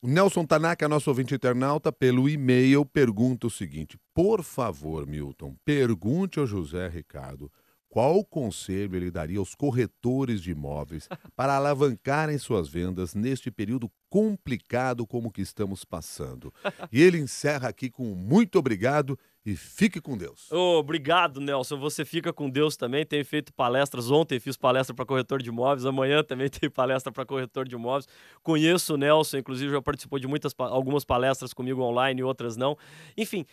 O 0.00 0.06
Nelson 0.06 0.46
Tanaka, 0.46 0.88
nosso 0.88 1.10
ouvinte 1.10 1.34
internauta, 1.34 1.90
pelo 1.90 2.28
e-mail, 2.28 2.86
pergunta 2.86 3.48
o 3.48 3.50
seguinte: 3.50 3.98
Por 4.14 4.44
favor, 4.44 5.04
Milton, 5.04 5.56
pergunte 5.64 6.38
ao 6.38 6.46
José 6.46 6.86
Ricardo 6.86 7.50
qual 7.88 8.24
conselho 8.24 8.94
ele 8.94 9.10
daria 9.10 9.40
aos 9.40 9.56
corretores 9.56 10.40
de 10.40 10.52
imóveis 10.52 11.08
para 11.34 11.56
alavancarem 11.56 12.38
suas 12.38 12.68
vendas 12.68 13.12
neste 13.12 13.50
período 13.50 13.90
complicado 14.08 15.04
como 15.04 15.32
que 15.32 15.42
estamos 15.42 15.84
passando. 15.84 16.54
E 16.92 17.02
ele 17.02 17.18
encerra 17.18 17.68
aqui 17.68 17.90
com 17.90 18.14
muito 18.14 18.56
obrigado 18.56 19.18
e 19.48 19.56
fique 19.56 19.98
com 19.98 20.14
Deus. 20.14 20.46
Oh, 20.52 20.78
obrigado, 20.78 21.40
Nelson. 21.40 21.78
Você 21.78 22.04
fica 22.04 22.34
com 22.34 22.50
Deus 22.50 22.76
também. 22.76 23.06
Tenho 23.06 23.24
feito 23.24 23.50
palestras. 23.50 24.10
Ontem 24.10 24.38
fiz 24.38 24.58
palestra 24.58 24.94
para 24.94 25.06
corretor 25.06 25.42
de 25.42 25.48
imóveis. 25.48 25.86
Amanhã 25.86 26.22
também 26.22 26.50
tenho 26.50 26.70
palestra 26.70 27.10
para 27.10 27.24
corretor 27.24 27.66
de 27.66 27.74
imóveis. 27.74 28.06
Conheço 28.42 28.92
o 28.92 28.96
Nelson, 28.98 29.38
inclusive 29.38 29.72
já 29.72 29.80
participou 29.80 30.18
de 30.18 30.26
muitas, 30.26 30.52
algumas 30.58 31.02
palestras 31.02 31.54
comigo 31.54 31.80
online 31.80 32.22
outras 32.22 32.58
não. 32.58 32.76
Enfim, 33.16 33.46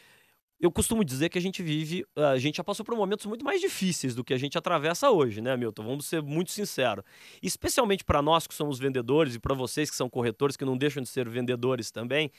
eu 0.60 0.70
costumo 0.70 1.02
dizer 1.02 1.30
que 1.30 1.38
a 1.38 1.42
gente 1.42 1.64
vive, 1.64 2.06
a 2.14 2.38
gente 2.38 2.58
já 2.58 2.64
passou 2.64 2.86
por 2.86 2.94
momentos 2.96 3.26
muito 3.26 3.46
mais 3.46 3.62
difíceis 3.62 4.14
do 4.14 4.22
que 4.22 4.34
a 4.34 4.38
gente 4.38 4.58
atravessa 4.58 5.10
hoje, 5.10 5.40
né, 5.40 5.56
Milton? 5.56 5.86
Vamos 5.86 6.08
ser 6.08 6.22
muito 6.22 6.52
sinceros. 6.52 7.06
Especialmente 7.42 8.04
para 8.04 8.22
nós 8.22 8.48
que 8.48 8.54
somos 8.54 8.80
vendedores 8.80 9.36
e 9.36 9.40
para 9.40 9.56
vocês 9.56 9.90
que 9.90 9.96
são 9.96 10.10
corretores, 10.10 10.58
que 10.58 10.66
não 10.66 10.76
deixam 10.78 11.02
de 11.02 11.08
ser 11.08 11.30
vendedores 11.30 11.90
também, 11.90 12.30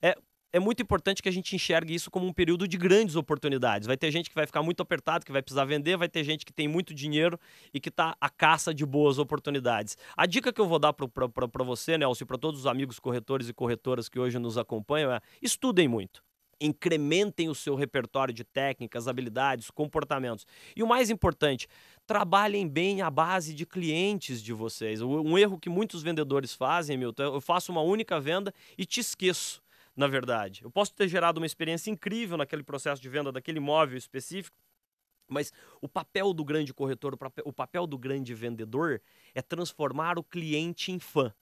é, 0.00 0.16
é 0.52 0.58
muito 0.58 0.82
importante 0.82 1.22
que 1.22 1.28
a 1.28 1.32
gente 1.32 1.54
enxergue 1.54 1.94
isso 1.94 2.10
como 2.10 2.26
um 2.26 2.32
período 2.32 2.66
de 2.66 2.76
grandes 2.76 3.16
oportunidades. 3.16 3.86
Vai 3.86 3.96
ter 3.96 4.10
gente 4.10 4.28
que 4.28 4.34
vai 4.34 4.46
ficar 4.46 4.62
muito 4.62 4.82
apertado, 4.82 5.24
que 5.24 5.32
vai 5.32 5.42
precisar 5.42 5.64
vender, 5.64 5.96
vai 5.96 6.08
ter 6.08 6.24
gente 6.24 6.44
que 6.44 6.52
tem 6.52 6.66
muito 6.66 6.92
dinheiro 6.92 7.38
e 7.72 7.80
que 7.80 7.88
está 7.88 8.16
à 8.20 8.28
caça 8.28 8.74
de 8.74 8.84
boas 8.84 9.18
oportunidades. 9.18 9.96
A 10.16 10.26
dica 10.26 10.52
que 10.52 10.60
eu 10.60 10.66
vou 10.66 10.78
dar 10.78 10.92
para 10.92 11.64
você, 11.64 11.96
Nelson, 11.96 12.24
e 12.24 12.26
para 12.26 12.38
todos 12.38 12.60
os 12.60 12.66
amigos 12.66 12.98
corretores 12.98 13.48
e 13.48 13.52
corretoras 13.52 14.08
que 14.08 14.18
hoje 14.18 14.38
nos 14.38 14.58
acompanham 14.58 15.12
é 15.12 15.20
estudem 15.40 15.86
muito 15.86 16.22
incrementem 16.60 17.48
o 17.48 17.54
seu 17.54 17.74
repertório 17.74 18.34
de 18.34 18.44
técnicas, 18.44 19.08
habilidades, 19.08 19.70
comportamentos. 19.70 20.46
E 20.76 20.82
o 20.82 20.86
mais 20.86 21.08
importante, 21.08 21.66
trabalhem 22.06 22.68
bem 22.68 23.00
a 23.00 23.10
base 23.10 23.54
de 23.54 23.64
clientes 23.64 24.42
de 24.42 24.52
vocês. 24.52 25.00
Um 25.00 25.38
erro 25.38 25.58
que 25.58 25.70
muitos 25.70 26.02
vendedores 26.02 26.52
fazem, 26.52 26.98
Milton, 26.98 27.22
eu 27.22 27.40
faço 27.40 27.72
uma 27.72 27.80
única 27.80 28.20
venda 28.20 28.52
e 28.76 28.84
te 28.84 29.00
esqueço, 29.00 29.62
na 30.00 30.06
verdade. 30.06 30.62
Eu 30.64 30.70
posso 30.70 30.94
ter 30.94 31.06
gerado 31.08 31.38
uma 31.38 31.46
experiência 31.46 31.90
incrível 31.90 32.38
naquele 32.38 32.62
processo 32.62 33.02
de 33.02 33.08
venda 33.10 33.30
daquele 33.30 33.58
imóvel 33.58 33.98
específico, 33.98 34.56
mas 35.28 35.52
o 35.78 35.86
papel 35.86 36.32
do 36.32 36.42
grande 36.42 36.72
corretor, 36.72 37.18
o 37.44 37.52
papel 37.52 37.86
do 37.86 37.98
grande 37.98 38.34
vendedor 38.34 39.02
é 39.34 39.42
transformar 39.42 40.18
o 40.18 40.24
cliente 40.24 40.90
em 40.90 40.98
fã. 40.98 41.34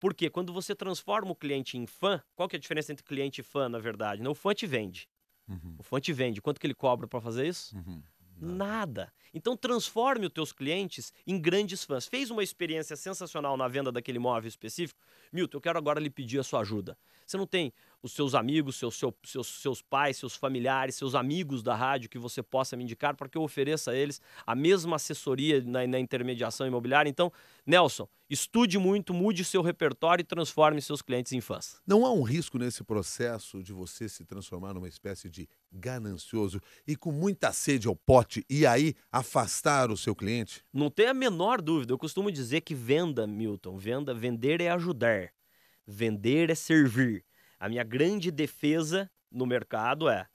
Porque 0.00 0.28
quando 0.28 0.52
você 0.52 0.74
transforma 0.74 1.30
o 1.30 1.36
cliente 1.36 1.78
em 1.78 1.86
fã, 1.86 2.20
qual 2.34 2.48
que 2.48 2.56
é 2.56 2.58
a 2.58 2.60
diferença 2.60 2.90
entre 2.90 3.04
cliente 3.04 3.40
e 3.40 3.44
fã, 3.44 3.68
na 3.68 3.78
verdade? 3.78 4.20
Não, 4.20 4.32
o 4.32 4.34
fã 4.34 4.52
te 4.52 4.66
vende. 4.66 5.08
Uhum. 5.48 5.76
O 5.78 5.82
fã 5.84 6.00
te 6.00 6.12
vende. 6.12 6.42
Quanto 6.42 6.60
que 6.60 6.66
ele 6.66 6.74
cobra 6.74 7.06
para 7.06 7.20
fazer 7.20 7.46
isso? 7.46 7.76
Uhum. 7.76 8.02
Nada. 8.40 8.56
Nada. 8.56 9.12
Então 9.32 9.56
transforme 9.56 10.26
os 10.26 10.32
teus 10.32 10.52
clientes 10.52 11.12
em 11.26 11.38
grandes 11.38 11.84
fãs. 11.84 12.06
Fez 12.06 12.30
uma 12.30 12.42
experiência 12.42 12.96
sensacional 12.96 13.56
na 13.56 13.68
venda 13.68 13.90
daquele 13.90 14.18
imóvel 14.18 14.48
específico? 14.48 15.00
Milton, 15.32 15.56
eu 15.56 15.60
quero 15.60 15.78
agora 15.78 16.00
lhe 16.00 16.10
pedir 16.10 16.38
a 16.38 16.42
sua 16.42 16.60
ajuda. 16.60 16.96
Você 17.26 17.36
não 17.36 17.46
tem 17.46 17.72
os 18.02 18.12
seus 18.12 18.34
amigos, 18.34 18.76
seus, 18.76 18.96
seu, 18.96 19.14
seus, 19.24 19.46
seus 19.46 19.80
pais, 19.80 20.16
seus 20.16 20.34
familiares, 20.34 20.96
seus 20.96 21.14
amigos 21.14 21.62
da 21.62 21.74
rádio 21.74 22.10
que 22.10 22.18
você 22.18 22.42
possa 22.42 22.76
me 22.76 22.82
indicar 22.82 23.16
para 23.16 23.28
que 23.28 23.38
eu 23.38 23.42
ofereça 23.42 23.92
a 23.92 23.94
eles 23.94 24.20
a 24.46 24.54
mesma 24.54 24.96
assessoria 24.96 25.62
na, 25.62 25.86
na 25.86 25.98
intermediação 25.98 26.66
imobiliária? 26.66 27.08
Então, 27.08 27.32
Nelson, 27.64 28.08
estude 28.28 28.76
muito, 28.76 29.14
mude 29.14 29.44
seu 29.44 29.62
repertório 29.62 30.22
e 30.22 30.24
transforme 30.24 30.82
seus 30.82 31.00
clientes 31.00 31.32
em 31.32 31.40
fãs. 31.40 31.80
Não 31.86 32.04
há 32.04 32.12
um 32.12 32.22
risco 32.22 32.58
nesse 32.58 32.82
processo 32.82 33.62
de 33.62 33.72
você 33.72 34.08
se 34.08 34.24
transformar 34.24 34.74
numa 34.74 34.88
espécie 34.88 35.30
de 35.30 35.48
ganancioso 35.72 36.60
e 36.86 36.96
com 36.96 37.12
muita 37.12 37.52
sede 37.52 37.86
ao 37.86 37.94
pote 37.94 38.44
e 38.50 38.66
aí 38.66 38.94
afastar 39.22 39.90
o 39.90 39.96
seu 39.96 40.14
cliente? 40.14 40.62
Não 40.72 40.90
tem 40.90 41.06
a 41.06 41.14
menor 41.14 41.62
dúvida. 41.62 41.92
Eu 41.92 41.98
costumo 41.98 42.30
dizer 42.30 42.60
que 42.60 42.74
venda, 42.74 43.26
Milton, 43.26 43.78
venda, 43.78 44.12
vender 44.12 44.60
é 44.60 44.68
ajudar. 44.70 45.32
Vender 45.86 46.50
é 46.50 46.54
servir. 46.54 47.24
A 47.58 47.68
minha 47.68 47.82
grande 47.82 48.30
defesa 48.30 49.10
no 49.30 49.46
mercado 49.46 50.08
é 50.08 50.26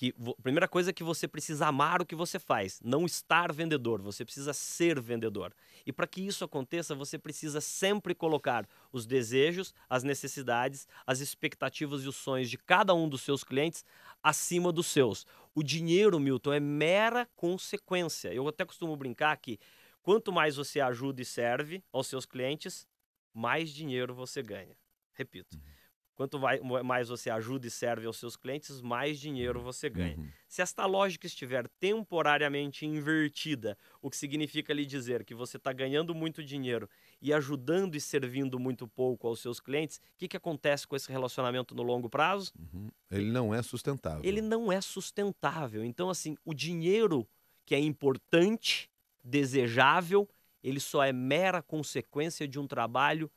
que 0.00 0.14
a 0.18 0.42
primeira 0.42 0.66
coisa 0.66 0.88
é 0.88 0.94
que 0.94 1.04
você 1.04 1.28
precisa 1.28 1.66
amar 1.66 2.00
o 2.00 2.06
que 2.06 2.14
você 2.14 2.38
faz, 2.38 2.80
não 2.82 3.04
estar 3.04 3.52
vendedor, 3.52 4.00
você 4.00 4.24
precisa 4.24 4.54
ser 4.54 4.98
vendedor. 4.98 5.54
E 5.84 5.92
para 5.92 6.06
que 6.06 6.22
isso 6.22 6.42
aconteça, 6.42 6.94
você 6.94 7.18
precisa 7.18 7.60
sempre 7.60 8.14
colocar 8.14 8.66
os 8.90 9.04
desejos, 9.04 9.74
as 9.90 10.02
necessidades, 10.02 10.88
as 11.06 11.20
expectativas 11.20 12.02
e 12.02 12.08
os 12.08 12.16
sonhos 12.16 12.48
de 12.48 12.56
cada 12.56 12.94
um 12.94 13.10
dos 13.10 13.20
seus 13.20 13.44
clientes 13.44 13.84
acima 14.22 14.72
dos 14.72 14.86
seus. 14.86 15.26
O 15.54 15.62
dinheiro, 15.62 16.18
Milton, 16.18 16.54
é 16.54 16.60
mera 16.60 17.28
consequência. 17.36 18.32
Eu 18.32 18.48
até 18.48 18.64
costumo 18.64 18.96
brincar 18.96 19.36
que 19.36 19.60
quanto 20.00 20.32
mais 20.32 20.56
você 20.56 20.80
ajuda 20.80 21.20
e 21.20 21.26
serve 21.26 21.84
aos 21.92 22.06
seus 22.06 22.24
clientes, 22.24 22.88
mais 23.34 23.68
dinheiro 23.68 24.14
você 24.14 24.42
ganha. 24.42 24.74
Repito. 25.12 25.58
Uhum. 25.58 25.79
Quanto 26.20 26.38
mais 26.84 27.08
você 27.08 27.30
ajuda 27.30 27.66
e 27.66 27.70
serve 27.70 28.06
aos 28.06 28.18
seus 28.18 28.36
clientes, 28.36 28.82
mais 28.82 29.18
dinheiro 29.18 29.58
uhum. 29.58 29.64
você 29.64 29.88
ganha. 29.88 30.18
Uhum. 30.18 30.28
Se 30.46 30.60
esta 30.60 30.84
lógica 30.84 31.26
estiver 31.26 31.66
temporariamente 31.80 32.84
invertida, 32.84 33.74
o 34.02 34.10
que 34.10 34.18
significa 34.18 34.74
lhe 34.74 34.84
dizer 34.84 35.24
que 35.24 35.34
você 35.34 35.56
está 35.56 35.72
ganhando 35.72 36.14
muito 36.14 36.44
dinheiro 36.44 36.90
e 37.22 37.32
ajudando 37.32 37.94
e 37.94 38.00
servindo 38.02 38.60
muito 38.60 38.86
pouco 38.86 39.26
aos 39.26 39.40
seus 39.40 39.60
clientes, 39.60 39.96
o 39.96 40.18
que, 40.18 40.28
que 40.28 40.36
acontece 40.36 40.86
com 40.86 40.94
esse 40.94 41.10
relacionamento 41.10 41.74
no 41.74 41.82
longo 41.82 42.10
prazo? 42.10 42.52
Uhum. 42.58 42.90
Ele 43.10 43.30
não 43.30 43.54
é 43.54 43.62
sustentável. 43.62 44.20
Ele 44.22 44.42
não 44.42 44.70
é 44.70 44.82
sustentável. 44.82 45.82
Então, 45.82 46.10
assim, 46.10 46.36
o 46.44 46.52
dinheiro 46.52 47.26
que 47.64 47.74
é 47.74 47.80
importante, 47.80 48.90
desejável, 49.24 50.28
ele 50.62 50.80
só 50.80 51.02
é 51.02 51.14
mera 51.14 51.62
consequência 51.62 52.46
de 52.46 52.58
um 52.58 52.66
trabalho 52.66 53.30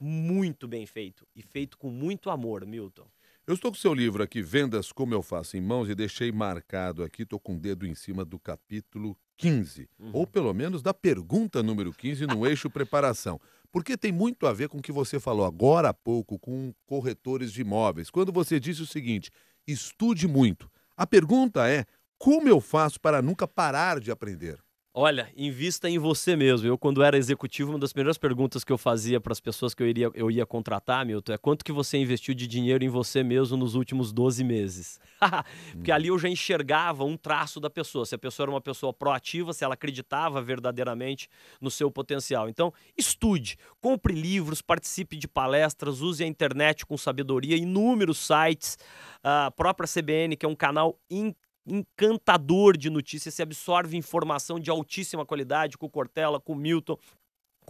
muito 0.00 0.66
bem 0.66 0.86
feito 0.86 1.26
e 1.36 1.42
feito 1.42 1.76
com 1.76 1.90
muito 1.90 2.30
amor, 2.30 2.66
Milton. 2.66 3.06
Eu 3.46 3.54
estou 3.54 3.70
com 3.70 3.76
seu 3.76 3.92
livro 3.92 4.22
aqui, 4.22 4.42
Vendas 4.42 4.92
Como 4.92 5.12
Eu 5.12 5.22
Faço 5.22 5.56
em 5.56 5.60
Mãos, 5.60 5.88
e 5.88 5.94
deixei 5.94 6.30
marcado 6.30 7.02
aqui, 7.02 7.22
estou 7.22 7.38
com 7.38 7.54
o 7.54 7.58
dedo 7.58 7.86
em 7.86 7.94
cima 7.94 8.24
do 8.24 8.38
capítulo 8.38 9.16
15, 9.36 9.88
uhum. 9.98 10.10
ou 10.12 10.26
pelo 10.26 10.52
menos 10.54 10.82
da 10.82 10.94
pergunta 10.94 11.62
número 11.62 11.92
15 11.92 12.26
no 12.26 12.46
eixo 12.46 12.68
preparação. 12.70 13.40
Porque 13.72 13.96
tem 13.96 14.12
muito 14.12 14.46
a 14.46 14.52
ver 14.52 14.68
com 14.68 14.78
o 14.78 14.82
que 14.82 14.92
você 14.92 15.18
falou 15.18 15.44
agora 15.44 15.88
há 15.88 15.94
pouco 15.94 16.38
com 16.38 16.72
corretores 16.86 17.52
de 17.52 17.62
imóveis. 17.62 18.10
Quando 18.10 18.32
você 18.32 18.60
disse 18.60 18.82
o 18.82 18.86
seguinte: 18.86 19.30
estude 19.66 20.26
muito. 20.26 20.70
A 20.96 21.06
pergunta 21.06 21.68
é: 21.68 21.84
como 22.18 22.48
eu 22.48 22.60
faço 22.60 23.00
para 23.00 23.22
nunca 23.22 23.48
parar 23.48 24.00
de 24.00 24.10
aprender? 24.10 24.58
Olha, 24.92 25.30
invista 25.36 25.88
em 25.88 25.98
você 25.98 26.34
mesmo. 26.34 26.66
Eu, 26.66 26.76
quando 26.76 27.00
era 27.00 27.16
executivo, 27.16 27.70
uma 27.70 27.78
das 27.78 27.92
primeiras 27.92 28.18
perguntas 28.18 28.64
que 28.64 28.72
eu 28.72 28.78
fazia 28.78 29.20
para 29.20 29.30
as 29.30 29.38
pessoas 29.38 29.72
que 29.72 29.80
eu, 29.80 29.86
iria, 29.86 30.10
eu 30.14 30.28
ia 30.32 30.44
contratar, 30.44 31.06
Milton, 31.06 31.32
é 31.32 31.38
quanto 31.38 31.64
que 31.64 31.70
você 31.70 31.96
investiu 31.96 32.34
de 32.34 32.44
dinheiro 32.44 32.82
em 32.82 32.88
você 32.88 33.22
mesmo 33.22 33.56
nos 33.56 33.76
últimos 33.76 34.12
12 34.12 34.42
meses? 34.42 34.98
Porque 35.74 35.92
ali 35.92 36.08
eu 36.08 36.18
já 36.18 36.28
enxergava 36.28 37.04
um 37.04 37.16
traço 37.16 37.60
da 37.60 37.70
pessoa. 37.70 38.04
Se 38.04 38.16
a 38.16 38.18
pessoa 38.18 38.46
era 38.46 38.50
uma 38.50 38.60
pessoa 38.60 38.92
proativa, 38.92 39.52
se 39.52 39.62
ela 39.62 39.74
acreditava 39.74 40.42
verdadeiramente 40.42 41.28
no 41.60 41.70
seu 41.70 41.88
potencial. 41.88 42.48
Então, 42.48 42.74
estude, 42.98 43.56
compre 43.80 44.12
livros, 44.12 44.60
participe 44.60 45.16
de 45.16 45.28
palestras, 45.28 46.00
use 46.00 46.24
a 46.24 46.26
internet 46.26 46.84
com 46.84 46.96
sabedoria, 46.98 47.56
inúmeros 47.56 48.18
sites, 48.18 48.76
a 49.22 49.52
própria 49.52 49.86
CBN, 49.86 50.36
que 50.36 50.44
é 50.44 50.48
um 50.48 50.56
canal 50.56 50.98
incrível 51.08 51.49
encantador 51.66 52.76
de 52.76 52.90
notícias, 52.90 53.34
se 53.34 53.42
absorve 53.42 53.96
informação 53.96 54.58
de 54.58 54.70
altíssima 54.70 55.26
qualidade 55.26 55.78
com 55.78 55.86
o 55.86 55.90
Cortella, 55.90 56.40
com 56.40 56.52
o 56.52 56.56
Milton, 56.56 56.98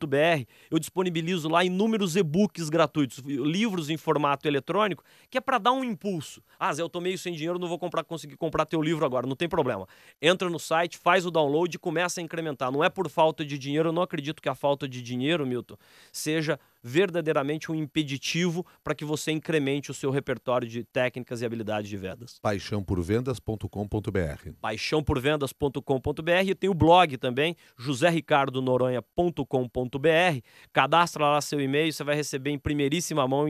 br 0.07 0.47
eu 0.71 0.79
disponibilizo 0.79 1.49
lá 1.49 1.65
inúmeros 1.65 2.15
e-books 2.17 2.69
gratuitos, 2.69 3.19
livros 3.19 3.91
em 3.91 3.97
formato 3.97 4.47
eletrônico, 4.47 5.03
que 5.29 5.37
é 5.37 5.41
para 5.41 5.59
dar 5.59 5.73
um 5.73 5.83
impulso. 5.83 6.43
Ah, 6.59 6.73
Zé, 6.73 6.83
eu 6.83 6.89
tô 6.89 7.01
meio 7.01 7.19
sem 7.19 7.35
dinheiro, 7.35 7.59
não 7.59 7.69
vou 7.69 7.79
comprar, 7.79 8.05
conseguir 8.05 8.37
comprar 8.37 8.65
teu 8.65 8.81
livro 8.81 9.05
agora, 9.05 9.27
não 9.27 9.35
tem 9.37 9.49
problema. 9.49 9.87
Entra 10.21 10.49
no 10.49 10.59
site, 10.59 10.97
faz 10.97 11.27
o 11.27 11.31
download 11.31 11.75
e 11.75 11.79
começa 11.79 12.21
a 12.21 12.23
incrementar. 12.23 12.71
Não 12.71 12.85
é 12.85 12.89
por 12.89 13.09
falta 13.09 13.45
de 13.45 13.59
dinheiro, 13.59 13.89
eu 13.89 13.93
não 13.93 14.03
acredito 14.03 14.41
que 14.41 14.49
a 14.49 14.55
falta 14.55 14.89
de 14.89 15.03
dinheiro, 15.03 15.47
Milton, 15.47 15.77
seja 16.13 16.59
verdadeiramente 16.83 17.71
um 17.71 17.75
impeditivo 17.75 18.67
para 18.83 18.95
que 18.95 19.05
você 19.05 19.31
incremente 19.31 19.91
o 19.91 19.95
seu 19.95 20.11
repertório 20.11 20.67
de 20.67 20.83
técnicas 20.85 21.41
e 21.41 21.47
habilidades 21.47 21.89
de 21.89 21.97
vendas. 21.97 22.39
paixãoporvendas.com.br 22.41 24.51
paixãoporvendas.com.br 24.61 26.47
e 26.47 26.55
tem 26.55 26.69
o 26.69 26.75
blog 26.75 27.17
também, 27.17 27.57
joserricardonoronha.com.br. 27.77 30.41
Cadastra 30.73 31.25
lá 31.25 31.41
seu 31.41 31.61
e-mail, 31.61 31.93
você 31.93 32.03
vai 32.03 32.17
receber 32.17 32.51
em 32.51 32.59
primeiríssima 32.59 33.29
mão 33.29 33.47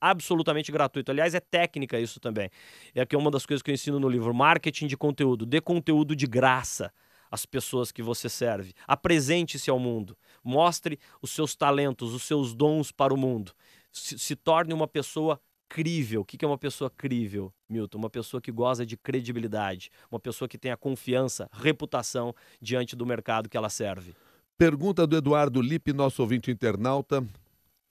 absolutamente 0.00 0.72
gratuito. 0.72 1.10
Aliás, 1.10 1.34
é 1.34 1.40
técnica 1.40 1.98
isso 1.98 2.20
também. 2.20 2.50
É 2.94 3.06
que 3.06 3.14
é 3.14 3.18
uma 3.18 3.30
das 3.30 3.46
coisas 3.46 3.62
que 3.62 3.70
eu 3.70 3.74
ensino 3.74 3.98
no 3.98 4.08
livro, 4.08 4.34
marketing 4.34 4.86
de 4.86 4.96
conteúdo, 4.96 5.46
dê 5.46 5.60
conteúdo 5.60 6.14
de 6.14 6.26
graça 6.26 6.92
às 7.30 7.44
pessoas 7.44 7.90
que 7.90 8.02
você 8.02 8.28
serve. 8.28 8.72
Apresente-se 8.86 9.70
ao 9.70 9.78
mundo. 9.78 10.16
Mostre 10.46 10.98
os 11.20 11.32
seus 11.32 11.56
talentos, 11.56 12.14
os 12.14 12.22
seus 12.22 12.54
dons 12.54 12.92
para 12.92 13.12
o 13.12 13.16
mundo. 13.16 13.52
Se, 13.90 14.16
se 14.16 14.36
torne 14.36 14.72
uma 14.72 14.86
pessoa 14.86 15.40
crível. 15.68 16.20
O 16.20 16.24
que 16.24 16.44
é 16.44 16.48
uma 16.48 16.56
pessoa 16.56 16.88
crível, 16.88 17.52
Milton? 17.68 17.98
Uma 17.98 18.10
pessoa 18.10 18.40
que 18.40 18.52
goza 18.52 18.86
de 18.86 18.96
credibilidade, 18.96 19.90
uma 20.08 20.20
pessoa 20.20 20.48
que 20.48 20.56
tenha 20.56 20.76
confiança, 20.76 21.48
reputação 21.52 22.32
diante 22.60 22.94
do 22.94 23.04
mercado 23.04 23.48
que 23.48 23.56
ela 23.56 23.68
serve. 23.68 24.14
Pergunta 24.56 25.06
do 25.06 25.16
Eduardo 25.16 25.60
Lipe, 25.60 25.92
nosso 25.92 26.22
ouvinte 26.22 26.50
internauta. 26.50 27.26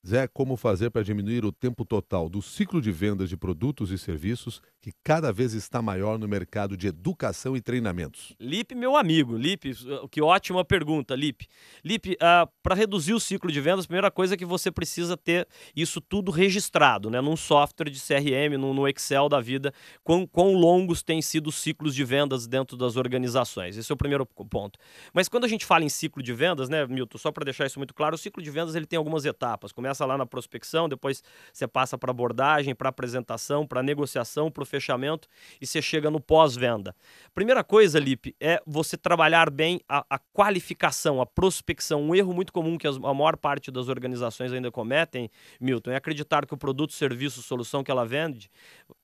Zé, 0.08 0.28
como 0.28 0.56
fazer 0.56 0.92
para 0.92 1.04
diminuir 1.04 1.44
o 1.44 1.52
tempo 1.52 1.84
total 1.84 2.30
do 2.30 2.40
ciclo 2.40 2.80
de 2.80 2.92
vendas 2.92 3.28
de 3.28 3.36
produtos 3.36 3.90
e 3.90 3.98
serviços 3.98 4.62
que 4.80 4.92
cada 5.04 5.34
vez 5.34 5.54
está 5.54 5.82
maior 5.82 6.20
no 6.20 6.28
mercado 6.28 6.78
de 6.78 6.86
educação 6.86 7.58
e 7.58 7.62
treinamentos? 7.62 8.36
Lipe, 8.40 8.76
meu 8.76 8.96
amigo, 8.96 9.36
Lipe, 9.36 9.72
que 10.12 10.22
ótima 10.22 10.64
pergunta, 10.64 11.16
Lipe. 11.16 11.48
Lipe, 11.84 12.12
uh, 12.12 12.18
ah, 12.22 12.50
para 12.62 12.76
reduzir 12.76 13.16
o 13.16 13.20
ciclo 13.20 13.52
de 13.52 13.60
vendas, 13.60 13.86
a 13.86 13.88
primeira 13.88 14.12
coisa 14.12 14.36
é 14.36 14.38
que 14.38 14.46
você 14.46 14.72
precisa 14.72 15.18
ter 15.18 15.48
isso 15.76 16.00
tudo 16.00 16.30
registrado, 16.30 17.10
né, 17.10 17.20
num 17.20 17.36
software 17.36 17.90
de 17.90 18.00
CRM, 18.00 18.60
no, 18.60 18.76
no 18.76 18.88
Excel 18.88 19.28
da 19.28 19.42
vida, 19.42 19.74
quão, 20.04 20.28
quão 20.28 20.54
longos 20.54 21.02
têm 21.02 21.20
sido 21.20 21.48
os 21.48 21.56
ciclos 21.56 21.96
de 21.96 22.04
vendas 22.04 22.46
dentro 22.46 22.78
das 22.78 22.96
organizações. 22.96 23.76
Esse 23.76 23.92
é 23.92 23.96
o 23.96 23.98
primeiro 23.98 24.24
ponto. 24.24 24.78
Mas 25.12 25.28
quando 25.28 25.46
a 25.46 25.48
gente 25.48 25.66
fala 25.66 25.84
em 25.84 25.90
ciclo 25.90 26.22
de 26.22 26.32
vendas, 26.32 26.70
né, 26.70 26.86
Milton, 26.86 27.18
só 27.18 27.32
para 27.32 27.44
deixar 27.44 27.66
isso 27.66 27.80
muito 27.80 27.96
claro, 27.96 28.14
o 28.14 28.20
ciclo 28.20 28.44
de 28.44 28.52
vendas 28.52 28.76
ele 28.76 28.86
tem 28.86 28.98
algumas 28.98 29.26
etapas. 29.26 29.72
Começa 29.72 29.95
lá 30.04 30.18
na 30.18 30.26
prospecção, 30.26 30.90
depois 30.90 31.24
você 31.54 31.68
passa 31.68 31.96
para 31.96 32.10
abordagem, 32.10 32.74
para 32.74 32.90
apresentação, 32.90 33.68
para 33.68 33.84
negociação, 33.84 34.50
para 34.50 34.64
o 34.64 34.66
fechamento 34.66 35.28
e 35.62 35.68
você 35.68 35.82
chega 35.82 36.10
no 36.10 36.20
pós-venda. 36.20 36.96
Primeira 37.36 37.64
coisa, 37.64 38.00
Lipe, 38.00 38.36
é 38.40 38.60
você 38.66 38.98
trabalhar 38.98 39.52
bem 39.52 39.80
a, 39.88 40.04
a, 40.10 40.18
qualificação, 40.18 41.22
a 41.22 41.26
prospecção. 41.26 42.02
Um 42.02 42.16
erro 42.16 42.34
muito 42.34 42.52
comum 42.52 42.78
que 42.78 42.88
as, 42.88 42.96
a 42.96 43.14
maior 43.14 43.38
parte 43.38 43.70
das 43.70 43.88
organizações 43.88 44.52
ainda 44.52 44.72
cometem, 44.72 45.30
Milton, 45.62 45.92
é 45.92 45.96
acreditar 45.96 46.48
que 46.48 46.54
o 46.54 46.58
produto, 46.58 46.94
serviço, 46.94 47.44
solução 47.44 47.84
que 47.84 47.92
ela 47.92 48.06
vende 48.06 48.50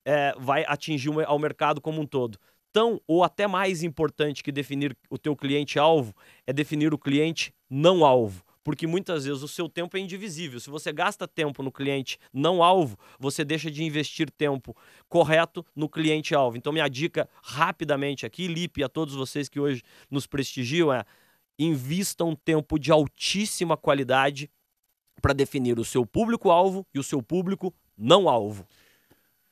é, 0.04 0.34
vai 0.40 0.66
atingir 0.68 1.12
ao 1.26 1.38
mercado 1.38 1.80
como 1.80 2.02
um 2.02 2.06
todo 2.08 2.40
tão 2.72 3.02
ou 3.08 3.24
até 3.24 3.48
mais 3.48 3.84
importante 3.84 4.44
que 4.44 4.52
definir 4.52 4.96
o 5.10 5.18
teu 5.18 5.36
cliente 5.36 5.78
alvo 5.78 6.16
é 6.48 6.54
definir 6.54 6.94
o 6.94 6.98
cliente 6.98 7.54
não 7.70 8.06
alvo 8.06 8.44
porque 8.63 8.86
muitas 8.86 9.26
vezes 9.26 9.41
o 9.41 9.47
seu 9.47 9.67
tempo 9.67 9.97
é 9.97 10.00
indivisível. 10.00 10.60
Se 10.60 10.69
você 10.69 10.91
gasta 10.91 11.28
tempo 11.28 11.63
no 11.63 11.71
cliente 11.71 12.17
não 12.34 12.62
alvo, 12.62 12.97
você 13.19 13.43
deixa 13.43 13.71
de 13.71 13.84
investir 13.84 14.30
tempo 14.30 14.76
correto 15.10 15.65
no 15.76 15.89
cliente 15.89 16.36
alvo. 16.36 16.58
Então, 16.58 16.71
minha 16.71 16.88
dica 16.88 17.28
rapidamente 17.43 18.26
aqui, 18.26 18.47
Lipe, 18.47 18.84
a 18.84 18.89
todos 18.89 19.15
vocês 19.15 19.50
que 19.50 19.60
hoje 19.60 19.82
nos 20.10 20.28
prestigiam, 20.28 20.93
é 20.93 21.04
invista 21.58 22.24
um 22.24 22.36
tempo 22.36 22.80
de 22.80 22.91
altíssima 22.91 23.78
qualidade 23.78 24.50
para 25.21 25.34
definir 25.34 25.78
o 25.78 25.86
seu 25.86 26.06
público-alvo 26.06 26.86
e 26.93 27.00
o 27.00 27.04
seu 27.04 27.21
público 27.21 27.74
não 27.95 28.28
alvo. 28.28 28.65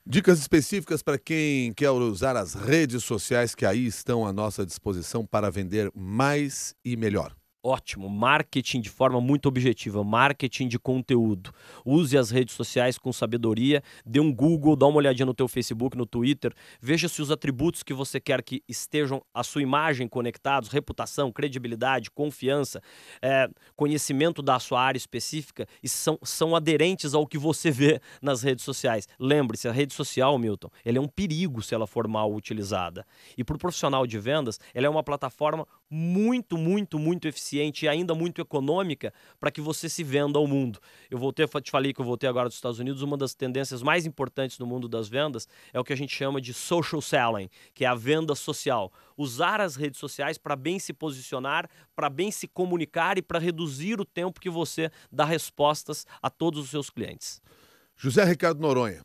Dicas 0.04 0.40
específicas 0.40 1.02
para 1.02 1.18
quem 1.18 1.72
quer 1.72 1.90
usar 1.90 2.36
as 2.36 2.54
redes 2.54 3.04
sociais 3.04 3.54
que 3.54 3.64
aí 3.64 3.86
estão 3.86 4.26
à 4.26 4.32
nossa 4.32 4.66
disposição 4.66 5.24
para 5.24 5.50
vender 5.50 5.92
mais 5.94 6.74
e 6.84 6.96
melhor 6.96 7.36
ótimo. 7.62 8.08
Marketing 8.08 8.80
de 8.80 8.90
forma 8.90 9.20
muito 9.20 9.46
objetiva, 9.46 10.02
marketing 10.02 10.68
de 10.68 10.78
conteúdo. 10.78 11.52
Use 11.84 12.16
as 12.16 12.30
redes 12.30 12.54
sociais 12.54 12.98
com 12.98 13.12
sabedoria, 13.12 13.82
dê 14.04 14.20
um 14.20 14.32
Google, 14.32 14.76
dá 14.76 14.86
uma 14.86 14.98
olhadinha 14.98 15.26
no 15.26 15.34
teu 15.34 15.48
Facebook, 15.48 15.96
no 15.96 16.06
Twitter, 16.06 16.52
veja 16.80 17.08
se 17.08 17.20
os 17.20 17.30
atributos 17.30 17.82
que 17.82 17.92
você 17.92 18.20
quer 18.20 18.42
que 18.42 18.62
estejam 18.68 19.22
à 19.34 19.42
sua 19.42 19.62
imagem 19.62 20.08
conectados, 20.08 20.70
reputação, 20.70 21.30
credibilidade, 21.30 22.10
confiança, 22.10 22.82
é, 23.22 23.48
conhecimento 23.76 24.42
da 24.42 24.58
sua 24.58 24.80
área 24.80 24.98
específica, 24.98 25.66
e 25.82 25.88
são, 25.88 26.18
são 26.22 26.56
aderentes 26.56 27.14
ao 27.14 27.26
que 27.26 27.38
você 27.38 27.70
vê 27.70 28.00
nas 28.22 28.42
redes 28.42 28.64
sociais. 28.64 29.06
Lembre-se, 29.18 29.68
a 29.68 29.72
rede 29.72 29.94
social, 29.94 30.38
Milton, 30.38 30.70
ela 30.84 30.98
é 30.98 31.00
um 31.00 31.08
perigo 31.08 31.62
se 31.62 31.74
ela 31.74 31.86
for 31.86 32.08
mal 32.08 32.32
utilizada. 32.32 33.06
E 33.36 33.44
para 33.44 33.56
o 33.56 33.58
profissional 33.58 34.06
de 34.06 34.18
vendas, 34.18 34.58
ela 34.74 34.86
é 34.86 34.90
uma 34.90 35.02
plataforma 35.02 35.66
muito, 35.90 36.56
muito, 36.56 36.98
muito 36.98 37.26
eficiente 37.26 37.84
e 37.84 37.88
ainda 37.88 38.14
muito 38.14 38.40
econômica 38.40 39.12
para 39.40 39.50
que 39.50 39.60
você 39.60 39.88
se 39.88 40.04
venda 40.04 40.38
ao 40.38 40.46
mundo. 40.46 40.78
Eu 41.10 41.18
voltei, 41.18 41.44
te 41.60 41.70
falei 41.70 41.92
que 41.92 42.00
eu 42.00 42.04
voltei 42.04 42.28
agora 42.28 42.48
dos 42.48 42.54
Estados 42.54 42.78
Unidos, 42.78 43.02
uma 43.02 43.16
das 43.16 43.34
tendências 43.34 43.82
mais 43.82 44.06
importantes 44.06 44.58
no 44.58 44.66
mundo 44.66 44.88
das 44.88 45.08
vendas 45.08 45.48
é 45.72 45.80
o 45.80 45.84
que 45.84 45.92
a 45.92 45.96
gente 45.96 46.14
chama 46.14 46.40
de 46.40 46.54
social 46.54 47.02
selling, 47.02 47.50
que 47.74 47.84
é 47.84 47.88
a 47.88 47.94
venda 47.94 48.36
social. 48.36 48.92
Usar 49.16 49.60
as 49.60 49.74
redes 49.74 49.98
sociais 49.98 50.38
para 50.38 50.54
bem 50.54 50.78
se 50.78 50.92
posicionar, 50.92 51.68
para 51.96 52.08
bem 52.08 52.30
se 52.30 52.46
comunicar 52.46 53.18
e 53.18 53.22
para 53.22 53.40
reduzir 53.40 54.00
o 54.00 54.04
tempo 54.04 54.40
que 54.40 54.48
você 54.48 54.90
dá 55.10 55.24
respostas 55.24 56.06
a 56.22 56.30
todos 56.30 56.60
os 56.62 56.70
seus 56.70 56.88
clientes. 56.88 57.42
José 57.96 58.24
Ricardo 58.24 58.60
Noronha, 58.60 59.04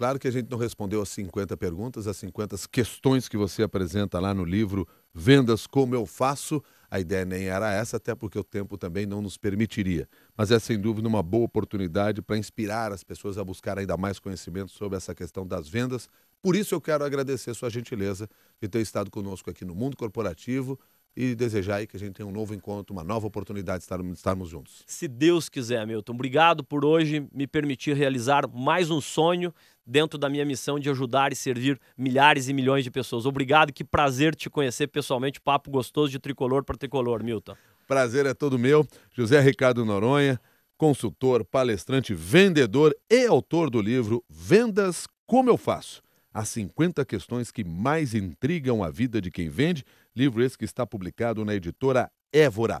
Claro 0.00 0.18
que 0.18 0.26
a 0.26 0.30
gente 0.30 0.50
não 0.50 0.56
respondeu 0.56 1.02
as 1.02 1.10
50 1.10 1.58
perguntas, 1.58 2.06
as 2.06 2.16
50 2.16 2.56
questões 2.72 3.28
que 3.28 3.36
você 3.36 3.62
apresenta 3.62 4.18
lá 4.18 4.32
no 4.32 4.46
livro 4.46 4.88
Vendas 5.14 5.66
Como 5.66 5.94
Eu 5.94 6.06
Faço. 6.06 6.62
A 6.90 6.98
ideia 6.98 7.24
nem 7.24 7.44
era 7.44 7.72
essa, 7.72 7.98
até 7.98 8.14
porque 8.14 8.38
o 8.38 8.42
tempo 8.42 8.76
também 8.76 9.06
não 9.06 9.22
nos 9.22 9.36
permitiria. 9.36 10.08
Mas 10.36 10.50
é 10.50 10.58
sem 10.58 10.78
dúvida 10.78 11.06
uma 11.06 11.22
boa 11.22 11.44
oportunidade 11.44 12.20
para 12.20 12.36
inspirar 12.36 12.92
as 12.92 13.04
pessoas 13.04 13.38
a 13.38 13.44
buscar 13.44 13.78
ainda 13.78 13.96
mais 13.96 14.18
conhecimento 14.18 14.72
sobre 14.72 14.96
essa 14.96 15.14
questão 15.14 15.46
das 15.46 15.68
vendas. 15.68 16.08
Por 16.42 16.56
isso 16.56 16.74
eu 16.74 16.80
quero 16.80 17.04
agradecer 17.04 17.54
sua 17.54 17.70
gentileza 17.70 18.28
de 18.60 18.68
ter 18.68 18.80
estado 18.80 19.10
conosco 19.10 19.50
aqui 19.50 19.64
no 19.64 19.74
Mundo 19.74 19.96
Corporativo 19.96 20.78
e 21.16 21.34
desejar 21.34 21.76
aí 21.76 21.86
que 21.86 21.96
a 21.96 22.00
gente 22.00 22.14
tenha 22.14 22.26
um 22.26 22.32
novo 22.32 22.54
encontro, 22.54 22.94
uma 22.94 23.04
nova 23.04 23.26
oportunidade 23.26 23.84
de 23.84 24.14
estarmos, 24.14 24.48
juntos. 24.48 24.82
Se 24.86 25.08
Deus 25.08 25.48
quiser, 25.48 25.86
Milton. 25.86 26.12
Obrigado 26.12 26.64
por 26.64 26.84
hoje 26.84 27.26
me 27.32 27.46
permitir 27.46 27.94
realizar 27.94 28.48
mais 28.48 28.90
um 28.90 29.00
sonho 29.00 29.52
dentro 29.90 30.16
da 30.16 30.28
minha 30.28 30.44
missão 30.44 30.78
de 30.78 30.88
ajudar 30.88 31.32
e 31.32 31.36
servir 31.36 31.78
milhares 31.98 32.48
e 32.48 32.52
milhões 32.52 32.84
de 32.84 32.90
pessoas. 32.90 33.26
Obrigado, 33.26 33.72
que 33.72 33.82
prazer 33.82 34.36
te 34.36 34.48
conhecer 34.48 34.86
pessoalmente. 34.86 35.40
Papo 35.40 35.68
gostoso 35.68 36.12
de 36.12 36.20
tricolor 36.20 36.64
para 36.64 36.78
tricolor, 36.78 37.24
Milton. 37.24 37.56
Prazer 37.88 38.24
é 38.24 38.32
todo 38.32 38.56
meu. 38.56 38.86
José 39.12 39.40
Ricardo 39.40 39.84
Noronha, 39.84 40.40
consultor, 40.78 41.44
palestrante, 41.44 42.14
vendedor 42.14 42.96
e 43.10 43.26
autor 43.26 43.68
do 43.68 43.82
livro 43.82 44.24
Vendas 44.30 45.08
Como 45.26 45.50
Eu 45.50 45.56
Faço. 45.56 46.00
As 46.32 46.48
50 46.50 47.04
questões 47.04 47.50
que 47.50 47.64
mais 47.64 48.14
intrigam 48.14 48.84
a 48.84 48.90
vida 48.90 49.20
de 49.20 49.28
quem 49.28 49.48
vende 49.48 49.84
livro 50.14 50.40
esse 50.40 50.56
que 50.56 50.64
está 50.64 50.86
publicado 50.86 51.44
na 51.44 51.52
editora 51.52 52.08
Évora. 52.32 52.80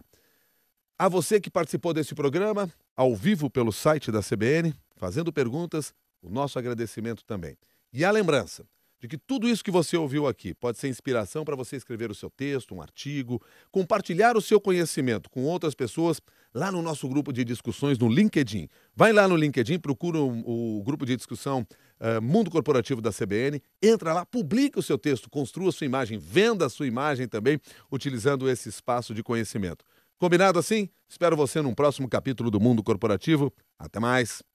A 0.96 1.08
você 1.08 1.40
que 1.40 1.50
participou 1.50 1.92
desse 1.92 2.14
programa, 2.14 2.70
ao 2.96 3.16
vivo 3.16 3.50
pelo 3.50 3.72
site 3.72 4.12
da 4.12 4.20
CBN, 4.22 4.72
fazendo 4.96 5.32
perguntas, 5.32 5.92
o 6.22 6.30
nosso 6.30 6.58
agradecimento 6.58 7.24
também. 7.24 7.56
E 7.92 8.04
a 8.04 8.10
lembrança 8.10 8.64
de 9.00 9.08
que 9.08 9.16
tudo 9.16 9.48
isso 9.48 9.64
que 9.64 9.70
você 9.70 9.96
ouviu 9.96 10.26
aqui 10.26 10.52
pode 10.54 10.78
ser 10.78 10.88
inspiração 10.88 11.42
para 11.44 11.56
você 11.56 11.76
escrever 11.76 12.10
o 12.10 12.14
seu 12.14 12.28
texto, 12.28 12.74
um 12.74 12.82
artigo, 12.82 13.42
compartilhar 13.72 14.36
o 14.36 14.42
seu 14.42 14.60
conhecimento 14.60 15.30
com 15.30 15.42
outras 15.44 15.74
pessoas 15.74 16.20
lá 16.54 16.70
no 16.70 16.82
nosso 16.82 17.08
grupo 17.08 17.32
de 17.32 17.42
discussões 17.42 17.98
no 17.98 18.08
LinkedIn. 18.08 18.68
Vai 18.94 19.12
lá 19.12 19.26
no 19.26 19.36
LinkedIn, 19.36 19.78
procura 19.78 20.18
o, 20.18 20.82
grupo 20.84 21.06
de 21.06 21.16
discussão 21.16 21.66
uh, 21.98 22.20
Mundo 22.20 22.50
Corporativo 22.50 23.00
da 23.00 23.10
CBN, 23.10 23.62
entra 23.82 24.12
lá, 24.12 24.26
publica 24.26 24.78
o 24.78 24.82
seu 24.82 24.98
texto, 24.98 25.30
construa 25.30 25.70
a 25.70 25.72
sua 25.72 25.86
imagem, 25.86 26.18
venda 26.18 26.66
a 26.66 26.70
sua 26.70 26.86
imagem 26.86 27.26
também, 27.26 27.58
utilizando 27.90 28.50
esse 28.50 28.68
espaço 28.68 29.14
de 29.14 29.22
conhecimento. 29.22 29.82
Combinado 30.18 30.58
assim? 30.58 30.90
Espero 31.08 31.34
você 31.34 31.62
num 31.62 31.74
próximo 31.74 32.06
capítulo 32.06 32.50
do 32.50 32.60
Mundo 32.60 32.82
Corporativo. 32.82 33.50
Até 33.78 33.98
mais! 33.98 34.49